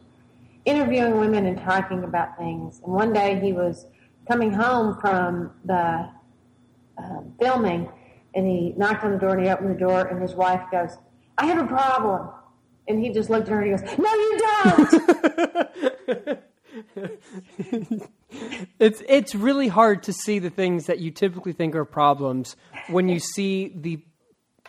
[0.65, 2.81] interviewing women and talking about things.
[2.83, 3.85] And one day he was
[4.27, 6.09] coming home from the
[6.97, 7.89] um, filming
[8.33, 10.97] and he knocked on the door and he opened the door and his wife goes,
[11.37, 12.29] I have a problem.
[12.87, 16.39] And he just looked at her and he goes, No, you don't.
[18.79, 22.55] It's it's really hard to see the things that you typically think are problems
[22.89, 23.99] when you see the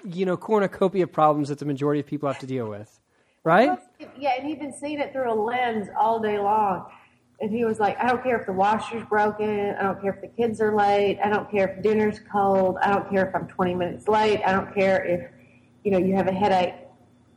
[0.05, 3.01] you know cornucopia of problems that the majority of people have to deal with.
[3.45, 3.79] Right?
[4.19, 6.87] yeah, and he'd been seeing it through a lens all day long.
[7.41, 9.75] And he was like, I don't care if the washer's broken.
[9.79, 11.19] I don't care if the kids are late.
[11.25, 12.77] I don't care if dinner's cold.
[12.83, 14.43] I don't care if I'm 20 minutes late.
[14.45, 15.31] I don't care if,
[15.85, 16.75] you know, you have a headache.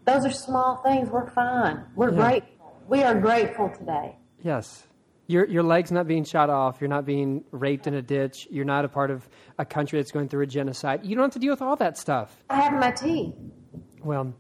[0.06, 1.10] Those are small things.
[1.10, 1.84] We're fine.
[1.96, 2.18] We're Yeah.
[2.30, 2.74] grateful.
[2.88, 4.16] We are grateful today.
[4.42, 4.88] Yes.
[5.28, 6.82] Your your leg's not being shot off.
[6.82, 8.48] You're not being raped in a ditch.
[8.52, 11.06] You're not a part of a country that's going through a genocide.
[11.06, 12.44] You don't have to deal with all that stuff.
[12.50, 13.34] I have my tea.
[14.04, 14.34] Well,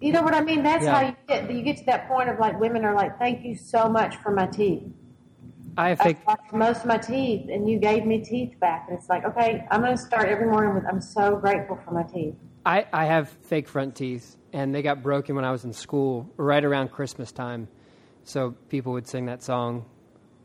[0.00, 0.64] You know what I mean?
[0.64, 0.94] That's Yeah.
[0.94, 3.54] how you get you get to that point of like women are like, "Thank you
[3.54, 4.82] so much for my teeth."
[5.78, 6.18] I have fake.
[6.26, 8.86] lost most of my teeth, and you gave me teeth back.
[8.88, 11.92] And it's like, okay, I'm going to start every morning with, "I'm so grateful for
[11.92, 12.34] my teeth."
[12.66, 16.30] I, I have fake front teeth, and they got broken when I was in school,
[16.36, 17.68] right around Christmas time.
[18.24, 19.84] So people would sing that song,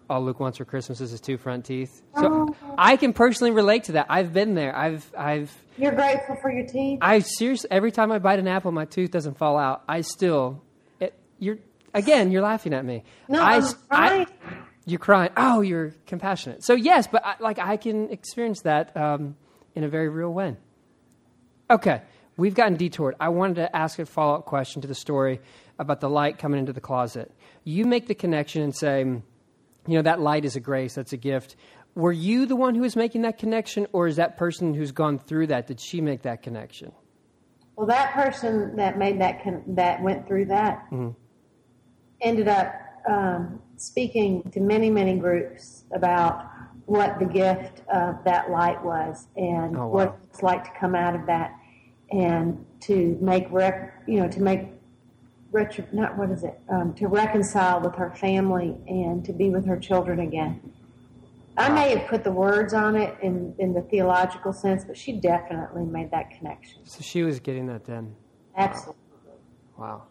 [0.09, 3.85] "All Luke wants for Christmas is his two front teeth." So I can personally relate
[3.85, 4.07] to that.
[4.09, 4.75] I've been there.
[4.75, 6.99] I've I've You're grateful for your teeth.
[7.01, 9.83] I seriously every time I bite an apple, my tooth doesn't fall out.
[9.87, 10.63] I still,
[10.99, 11.59] it, you're
[11.93, 13.03] again, you're laughing at me.
[13.29, 14.27] No, I, I'm I- crying.
[14.85, 15.31] you're crying.
[15.37, 16.63] Oh, you're compassionate.
[16.63, 19.35] So yes, but I, like I can experience that um,
[19.75, 20.55] in a very real way.
[21.69, 22.01] Okay,
[22.37, 23.15] we've gotten detoured.
[23.19, 25.41] I wanted to ask a follow up question to the story
[25.79, 27.31] about the light coming into the closet.
[27.63, 29.23] You make the connection and say, you
[29.87, 31.55] know, that light is a grace, that's a gift.
[31.95, 35.17] Were you the one who was making that connection, or is that person who's gone
[35.17, 36.91] through that, did she make that connection?
[37.75, 41.09] Well, that person that made that con- that went through that Mm-hmm.
[42.21, 42.73] ended up
[43.09, 46.45] um, speaking to many many groups about
[46.85, 49.87] what the gift of that light was and Oh, wow.
[49.87, 51.51] what it's like to come out of that
[52.11, 54.67] and to make rec- you know to make
[55.51, 59.65] retro- not what is it um, to reconcile with her family and to be with
[59.65, 60.73] her children again.
[61.57, 65.13] I may have put the words on it in, in the theological sense, but she
[65.13, 66.81] definitely made that connection.
[66.83, 68.15] So she was getting that then.
[68.55, 69.01] Absolutely.
[69.75, 70.03] Wow.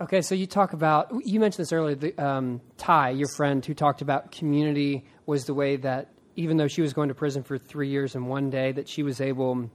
[0.00, 3.72] Okay, so you talk about, you mentioned this earlier, the, um, Ty, your friend, who
[3.72, 7.56] talked about community was the way that, even though she was going to prison for
[7.56, 9.70] three years and one day, that she was able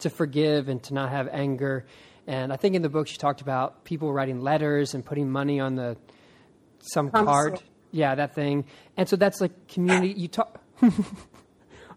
[0.00, 1.86] to forgive and to not have anger.
[2.26, 5.60] And I think in the book she talked about people writing letters and putting money
[5.60, 5.96] on the
[6.80, 7.62] some card.
[7.92, 8.64] Yeah, that thing.
[8.96, 10.14] And so that's like community.
[10.16, 10.60] You talk.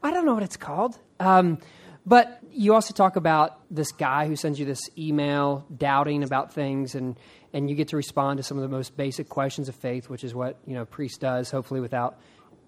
[0.04, 0.98] I don't know what it's called.
[1.20, 1.60] Um,
[2.06, 6.96] but you also talk about this guy who sends you this email doubting about things,
[6.96, 7.18] and,
[7.54, 10.24] and you get to respond to some of the most basic questions of faith, which
[10.24, 12.20] is what you know a priest does, hopefully without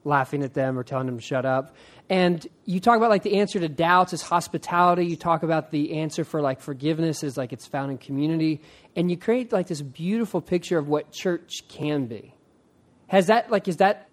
[0.05, 1.75] laughing at them or telling them to shut up.
[2.09, 5.07] And you talk about like the answer to doubts is hospitality.
[5.07, 8.61] You talk about the answer for like forgiveness is like it's found in community,
[8.95, 12.33] and you create like this beautiful picture of what church can be.
[13.07, 14.09] Has that like is that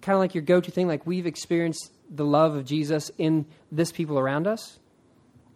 [0.00, 0.88] kind of like your go-to thing?
[0.88, 4.78] Like we've experienced the love of Jesus in this people around us.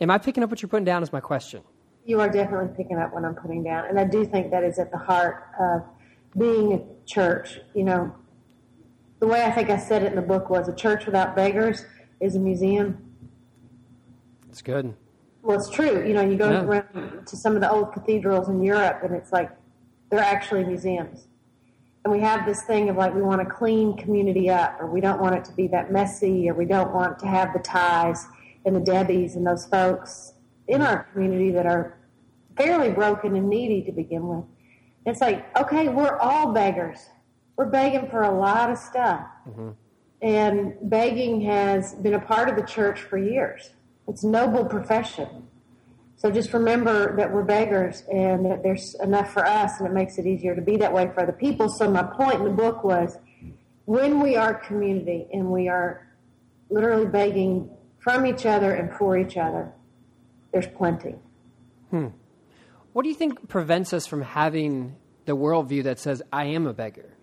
[0.01, 1.03] Am I picking up what you're putting down?
[1.03, 1.63] Is my question.
[2.05, 3.87] You are definitely picking up what I'm putting down.
[3.87, 5.83] And I do think that is at the heart of
[6.37, 7.61] being a church.
[7.75, 8.15] You know,
[9.21, 11.85] the way I think I said it in the book was a church without beggars
[12.21, 12.99] is a museum.
[14.49, 14.95] It's good.
[15.43, 16.07] Well, it's true.
[16.07, 16.65] You know, you go Yeah.
[16.65, 19.51] around to some of the old cathedrals in Europe, and it's like
[20.11, 21.29] they're actually museums.
[22.05, 25.01] And we have this thing of like we want to clean community up, or we
[25.01, 28.27] don't want it to be that messy, or we don't want to have the ties
[28.65, 30.33] and the Debbies and those folks
[30.69, 31.99] in our community that are
[32.57, 34.45] fairly broken and needy to begin with.
[35.07, 37.09] It's like, okay, we're all beggars.
[37.61, 39.27] We're begging for a lot of stuff.
[40.23, 43.69] And begging has been a part of the church for years.
[44.09, 45.47] It's a noble profession.
[46.17, 50.17] So just remember that we're beggars and that there's enough for us and it makes
[50.17, 51.69] it easier to be that way for other people.
[51.69, 53.19] So my point in the book was
[53.85, 56.09] when we are community and we are
[56.71, 57.69] literally begging
[57.99, 59.71] from each other and for each other,
[60.51, 61.15] there's plenty.
[61.91, 62.07] Hmm.
[62.95, 64.97] What do you think prevents us from having
[65.27, 67.19] the worldview that says I am a beggar?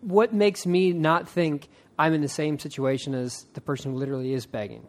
[0.00, 4.32] What makes me not think I'm in the same situation as the person who literally
[4.32, 4.86] is begging?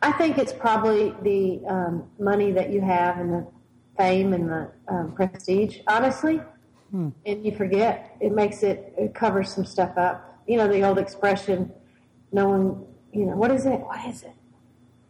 [0.00, 3.46] I think it's probably the um, money that you have and the
[3.96, 6.40] fame and the um, prestige, honestly.
[7.24, 8.16] And you forget.
[8.20, 10.42] It makes it, it covers some stuff up.
[10.46, 11.72] You know, the old expression,
[12.32, 13.80] no one, you know, what is it?
[13.80, 14.34] What is it?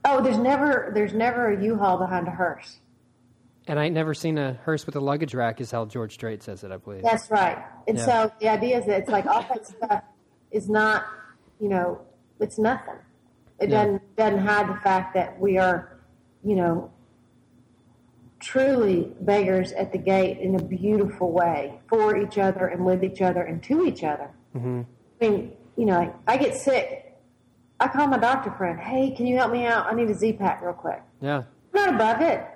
[0.05, 2.79] Oh, there's never, there's never a U-Haul behind a hearse.
[3.73, 6.43] And I ain't never seen a hearse with a luggage rack, is how George Strait
[6.43, 7.01] says it, I believe.
[7.03, 7.57] That's right.
[7.89, 8.05] And Yeah.
[8.05, 10.03] so the idea is that it's like all that stuff
[10.51, 11.07] is not,
[11.59, 12.03] you know,
[12.39, 12.97] it's nothing.
[13.59, 13.85] It Yeah.
[13.87, 15.97] doesn't doesn't hide the fact that we are,
[16.45, 16.91] you know,
[18.41, 23.23] truly beggars at the gate in a beautiful way for each other and with each
[23.23, 24.29] other and to each other.
[24.55, 24.83] Mm-hmm.
[25.23, 27.19] I mean, you know, I get sick.
[27.81, 28.79] I call my doctor friend.
[28.79, 29.87] Hey, can you help me out?
[29.87, 31.01] I need a Z pack real quick.
[31.23, 31.45] Yeah.
[31.73, 32.47] I'm not above it.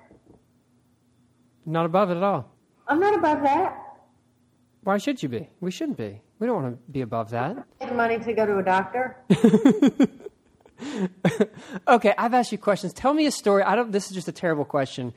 [1.67, 2.51] Not above it at all.
[2.87, 3.77] I'm not above that.
[4.85, 5.51] Why should you be?
[5.61, 6.23] We shouldn't be.
[6.39, 7.67] We don't want to be above that.
[7.93, 9.17] Money to go to a doctor.
[11.89, 12.93] Okay, I've asked you questions.
[12.93, 13.63] Tell me a story.
[13.63, 13.93] I don't.
[13.93, 15.15] This is just a terrible question.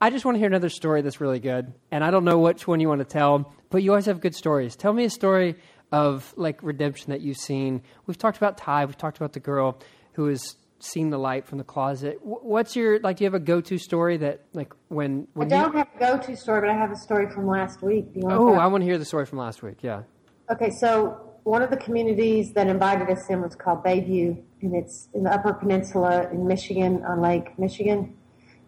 [0.00, 2.66] I just want to hear another story that's really good, and I don't know which
[2.66, 4.76] one you want to tell, but you always have good stories.
[4.76, 5.56] Tell me a story
[5.92, 7.82] of like redemption that you've seen.
[8.06, 8.86] We've talked about Ty.
[8.86, 9.78] We've talked about the girl
[10.12, 12.18] who is seen the light from the closet.
[12.22, 13.16] What's your like?
[13.16, 15.78] Do you have a go-to story that like when when I don't you?
[15.78, 18.12] have a go-to story, but I have a story from last week.
[18.12, 18.54] Do you want Oh?
[18.54, 19.78] I want to hear the story from last week.
[19.82, 20.02] Yeah.
[20.50, 25.08] Okay, so one of the communities that invited us in was called Bayview, and it's
[25.14, 28.14] in the Upper Peninsula in Michigan, on Lake Michigan.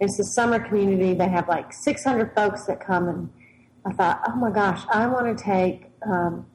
[0.00, 1.14] It's a summer community.
[1.14, 3.30] They have like 600 folks that come, and
[3.86, 6.46] I thought, oh my gosh, I want to take um,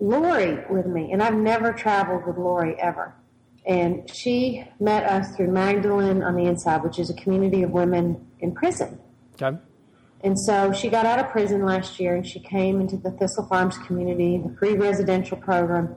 [0.00, 3.14] Lori with me, and I've never traveled with Lori ever.
[3.66, 8.26] And she met us through Magdalene on the Inside, which is a community of women
[8.40, 8.98] in prison.
[9.40, 9.56] Okay.
[10.22, 13.46] And so she got out of prison last year and she came into the Thistle
[13.46, 15.96] Farms community, the free residential program.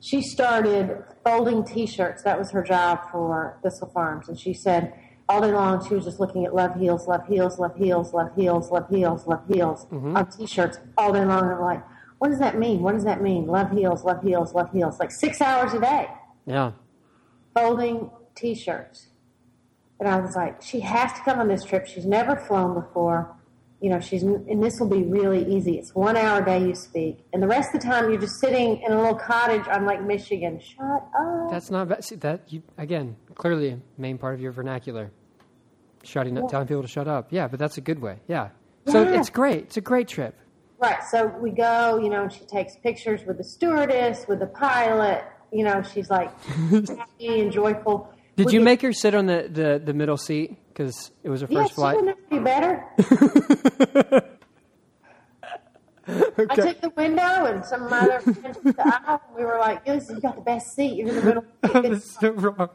[0.00, 2.22] She started folding t shirts.
[2.22, 4.28] That was her job for Thistle Farms.
[4.28, 4.94] And she said
[5.28, 8.30] all day long she was just looking at love heals, love heals, love heals, love
[8.36, 10.16] heals, love heals, love heals mm-hmm.
[10.16, 11.42] on t shirts all day long.
[11.42, 11.82] And I'm like,
[12.18, 12.80] what does that mean?
[12.80, 13.46] What does that mean?
[13.46, 14.98] Love heals, love heals, love heals.
[14.98, 16.08] Like six hours a day
[16.46, 16.72] Yeah.
[17.56, 19.06] Folding t-shirts.
[19.98, 21.86] And I was like, she has to come on this trip.
[21.86, 23.34] She's never flown before.
[23.80, 25.78] You know, she's and this will be really easy.
[25.78, 28.40] It's one hour a day you speak, and the rest of the time you're just
[28.40, 30.58] sitting in a little cottage on Lake Michigan.
[30.60, 31.50] Shut up.
[31.50, 32.02] That's not.
[32.02, 35.12] See, that you again clearly main part of your vernacular.
[36.04, 37.28] Shutting up, telling people to shut up.
[37.30, 38.16] Yeah, but that's a good way.
[38.28, 38.48] Yeah.
[38.86, 39.18] So Yeah.
[39.20, 39.64] it's great.
[39.64, 40.34] It's a great trip.
[40.78, 41.02] Right.
[41.10, 45.22] So we go, you know, and she takes pictures with the stewardess, with the pilot.
[45.52, 48.12] You know, she's like happy and joyful.
[48.36, 51.30] Did We you get- make her sit on the, the, the middle seat because it
[51.30, 51.98] was her first she flight?
[51.98, 52.84] to be better.
[56.08, 59.20] I took the window and some of my other friends took the aisle.
[59.28, 60.96] And we were like, "Listen, you got the best seat.
[60.96, 62.68] You're in the middle." That's so wrong.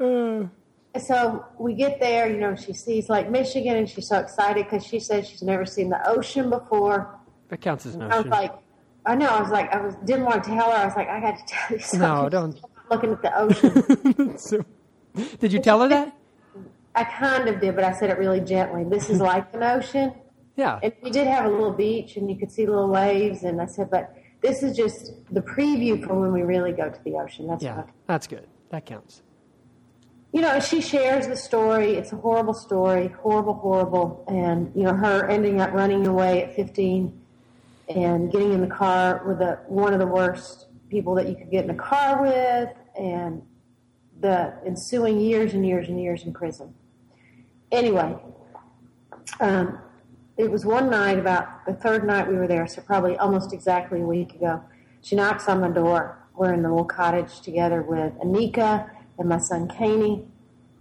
[0.00, 2.28] Uh, so we get there.
[2.28, 5.64] You know, she sees like Michigan, and she's so excited because she says she's never
[5.66, 7.16] seen the ocean before.
[7.48, 8.30] that counts as an I was ocean.
[8.30, 8.54] like,
[9.08, 9.26] I know.
[9.28, 10.76] I was like, I was didn't want to tell her.
[10.76, 12.08] I was like, I got to tell you something.
[12.08, 12.52] No, don't.
[12.56, 14.64] She's Looking at the ocean, So-
[15.40, 16.14] did you tell her that?
[16.94, 18.84] I kind of did, but I said it really gently.
[18.84, 20.12] This is like an ocean.
[20.56, 20.78] Yeah.
[20.82, 23.44] And we did have a little beach, and you could see little waves.
[23.44, 27.00] And I said, but this is just the preview for when we really go to
[27.04, 27.46] the ocean.
[27.46, 27.84] That's Yeah.
[28.06, 28.46] That's good.
[28.70, 29.22] That counts.
[30.32, 31.94] You know, she shares the story.
[31.94, 34.24] It's a horrible story, horrible, horrible.
[34.28, 37.18] And you know, her ending up running away at 15
[37.88, 41.50] and getting in the car with a, one of the worst people that you could
[41.50, 43.42] get in a car with, and
[44.20, 46.74] the ensuing years and years and years in prison.
[47.70, 48.16] Anyway,
[49.40, 49.78] um,
[50.36, 54.00] it was one night, about the third night we were there, so probably almost exactly
[54.00, 54.62] a week ago.
[55.02, 56.18] She knocks on my door.
[56.34, 60.24] We're in the little cottage together with Anika and my son Caney,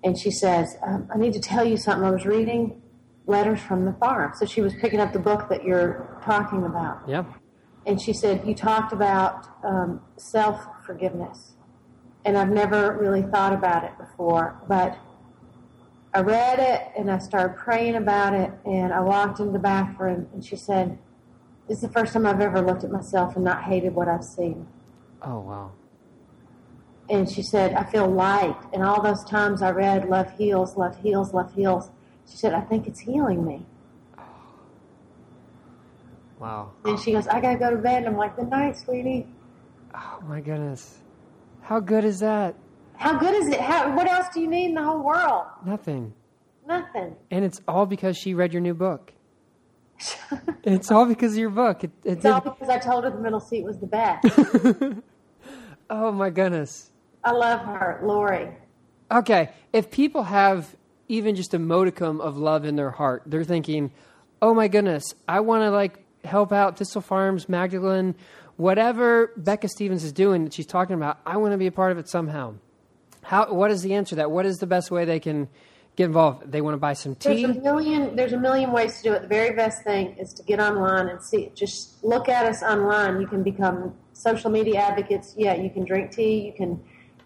[0.03, 2.05] and she says, um, "I need to tell you something.
[2.05, 2.81] I was reading
[3.28, 7.07] letters from the farm." So she was picking up the book that you're talking about,
[7.07, 7.23] Yeah.
[7.86, 11.53] and she said, "You talked about um, self forgiveness."
[12.25, 14.97] and I've never really thought about it before, but
[16.13, 20.28] I read it and I started praying about it and I walked into the bathroom
[20.34, 20.97] and she said,
[21.69, 24.25] This is the first time I've ever looked at myself and not hated what I've
[24.25, 24.67] seen.
[25.21, 25.71] Oh, wow.
[27.09, 28.57] And she said, I feel light.
[28.73, 31.91] And all those times I read Love Heals, Love Heals, Love Heals,
[32.30, 33.65] she said, I think it's healing me.
[34.17, 34.23] Oh.
[36.39, 36.71] Wow.
[36.86, 37.97] And she goes, I gotta go to bed.
[38.03, 39.28] And I'm like, Good night, sweetie.
[39.95, 40.99] Oh, my goodness.
[41.61, 42.55] How good is that?
[42.95, 43.59] How good is it?
[43.59, 45.45] How, what else do you need in the whole world?
[45.65, 46.13] Nothing.
[46.67, 47.15] Nothing.
[47.32, 49.13] And it's all because she read your new book.
[50.63, 51.86] It's all because of your book.
[51.86, 54.28] It, it It's all because I told her the middle seat was the best.
[55.89, 56.91] Oh, my goodness.
[57.23, 58.49] I love her, Lori.
[59.09, 60.75] Okay, if people have
[61.07, 63.91] even just a modicum of love in their heart, they're thinking,
[64.41, 68.15] "Oh my goodness, I want to like help out Thistle Farms, Magdalene,
[68.57, 71.19] whatever Becca Stevens is doing that she's talking about.
[71.25, 72.55] I want to be a part of it somehow."
[73.23, 73.53] How?
[73.53, 74.31] What is the answer to that?
[74.31, 75.49] What is the best way they can
[75.97, 76.49] get involved?
[76.49, 77.43] They want to buy some tea.
[77.43, 78.15] There's a million.
[78.15, 79.21] There's a million ways to do it.
[79.23, 81.51] The very best thing is to get online and see.
[81.53, 83.19] Just look at us online.
[83.19, 85.33] You can become social media advocates.
[85.37, 86.45] Yeah, you can drink tea.
[86.45, 86.81] You can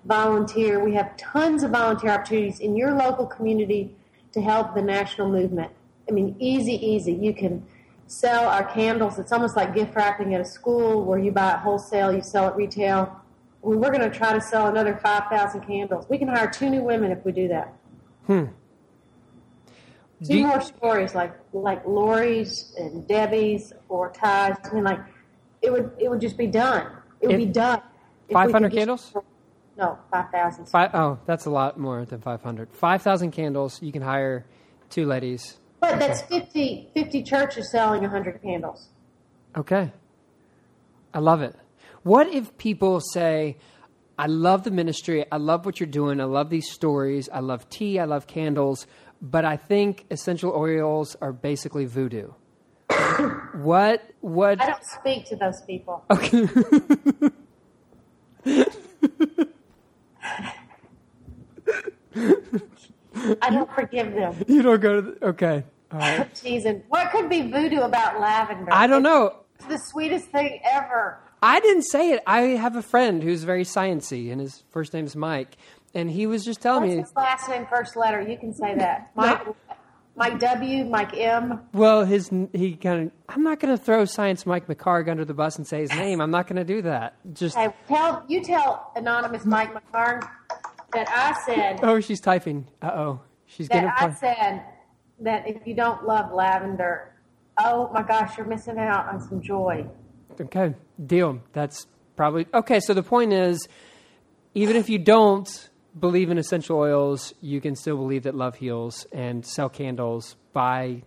[0.05, 0.83] volunteer.
[0.83, 3.95] We have tons of volunteer opportunities in your local community
[4.33, 5.71] to help the national movement.
[6.09, 7.13] I mean, easy, easy.
[7.13, 7.65] You can
[8.07, 9.19] sell our candles.
[9.19, 12.47] It's almost like gift wrapping at a school where you buy it wholesale, you sell
[12.49, 13.21] it retail.
[13.63, 16.05] I mean, we're going to try to sell another 5,000 candles.
[16.09, 17.73] We can hire two new women if we do that.
[18.25, 18.45] Hmm.
[20.23, 24.55] Do Two more stories like like Lori's and Debbie's or Ty's.
[24.63, 24.99] I mean, like
[25.63, 26.91] it would it would just be done.
[27.21, 27.81] It would be done.
[28.31, 29.13] 500 could get- candles?
[29.77, 30.65] No, five thousand.
[30.67, 32.69] Five, oh, that's a lot more than 500.
[32.71, 33.81] 5,000 candles.
[33.81, 34.45] You can hire
[34.89, 35.57] two ladies.
[35.79, 38.89] But that's 50, 50 churches selling hundred candles.
[39.57, 39.91] Okay.
[41.13, 41.55] I love it.
[42.03, 43.57] What if people say,
[44.17, 45.25] I love the ministry.
[45.31, 46.21] I love what you're doing.
[46.21, 47.29] I love these stories.
[47.29, 47.99] I love tea.
[47.99, 48.85] I love candles.
[49.21, 52.31] But I think essential oils are basically voodoo.
[53.53, 54.03] what?
[54.19, 54.61] What?
[54.61, 56.05] I don't speak to those people.
[56.11, 56.47] Okay.
[62.15, 64.35] I don't forgive them.
[64.47, 65.01] you don't go to.
[65.01, 65.63] The, okay.
[65.91, 66.33] All right.
[66.35, 66.83] Teasing.
[66.89, 68.71] What could be voodoo about lavender?
[68.71, 69.37] I don't know.
[69.55, 71.19] It's the sweetest thing ever.
[71.43, 72.21] I didn't say it.
[72.27, 75.57] I have a friend who's very sciency, and his first name's Mike,
[75.93, 77.01] and he was just telling What's me.
[77.01, 78.21] his last name, first letter?
[78.21, 79.11] You can say that.
[79.15, 79.41] Mike,
[80.15, 81.59] Mike W, Mike M.
[81.73, 83.11] Well, his he kind of.
[83.29, 86.21] I'm not going to throw Science Mike McHargue under the bus and say his name.
[86.21, 87.15] I'm not going to do that.
[87.33, 87.55] Just.
[87.55, 90.29] Hey, tell you tell anonymous Mike McHargue
[90.93, 92.67] that I said Oh, she's typing.
[92.81, 93.21] Uh oh.
[93.45, 94.01] She's going that.
[94.01, 94.63] I said
[95.19, 97.13] that if you don't love lavender,
[97.57, 99.85] oh my gosh, you're missing out on some joy.
[100.39, 100.73] Okay,
[101.05, 101.41] deal.
[101.53, 101.85] That's
[102.15, 102.79] probably okay.
[102.79, 103.67] So the point is,
[104.53, 105.69] even if you don't
[105.99, 110.37] believe in essential oils, you can still believe that love heals and sell candles.
[110.53, 111.03] Buy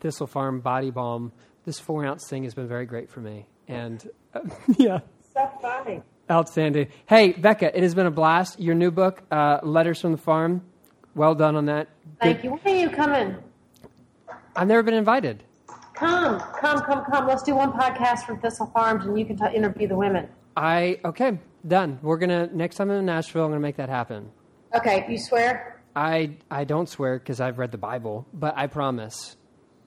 [0.00, 1.32] Thistle Farm Body Balm.
[1.64, 4.40] This four ounce thing has been very great for me, and uh,
[4.78, 5.00] yeah,
[5.34, 6.00] So funny.
[6.30, 6.88] Outstanding.
[7.06, 8.60] Hey, Becca, it has been a blast.
[8.60, 10.62] Your new book, uh, Letters from the Farm.
[11.14, 11.88] Well done on that.
[12.20, 12.50] Thank you.
[12.50, 13.36] When are you coming?
[14.54, 15.42] I've never been invited.
[15.94, 17.26] Come, come, come, come.
[17.26, 20.28] Let's do one podcast from Thistle Farms, and you can t- interview the women.
[20.56, 21.98] I okay, done.
[22.02, 23.44] We're gonna next time I'm in Nashville.
[23.44, 24.30] I'm gonna make that happen.
[24.76, 25.80] Okay, you swear?
[25.96, 29.36] I I don't swear because I've read the Bible, but I promise.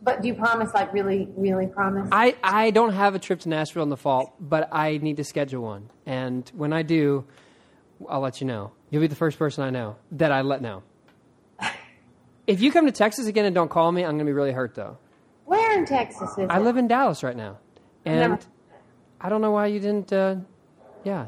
[0.03, 2.09] But do you promise, like really, really promise?
[2.11, 5.23] I, I don't have a trip to Nashville in the fall, but I need to
[5.23, 5.89] schedule one.
[6.07, 7.25] And when I do,
[8.09, 8.71] I'll let you know.
[8.89, 10.83] You'll be the first person I know that I let know.
[12.47, 14.51] If you come to Texas again and don't call me, I'm going to be really
[14.51, 14.97] hurt, though.
[15.45, 16.63] Where in Texas is I it?
[16.63, 17.59] live in Dallas right now.
[18.03, 18.39] And Never-
[19.21, 20.37] I don't know why you didn't, uh,
[21.03, 21.27] yeah.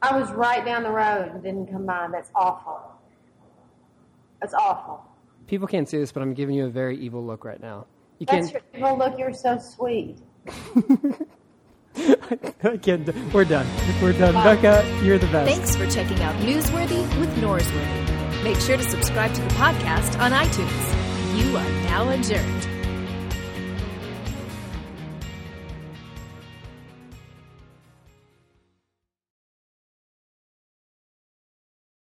[0.00, 2.08] I was right down the road and didn't come by.
[2.12, 2.80] That's awful.
[4.40, 5.02] That's awful.
[5.48, 7.86] People can't see this, but I'm giving you a very evil look right now.
[8.18, 8.64] You That's can't.
[8.74, 10.18] your, well, look, you're so sweet.
[11.96, 13.08] I can't.
[13.32, 13.66] We're done.
[14.02, 14.34] We're done.
[14.34, 15.50] Becca, you're the best.
[15.50, 18.44] Thanks for checking out Newsworthy with Norsworthy.
[18.44, 21.42] Make sure to subscribe to the podcast on iTunes.
[21.42, 22.77] You are now adjourned.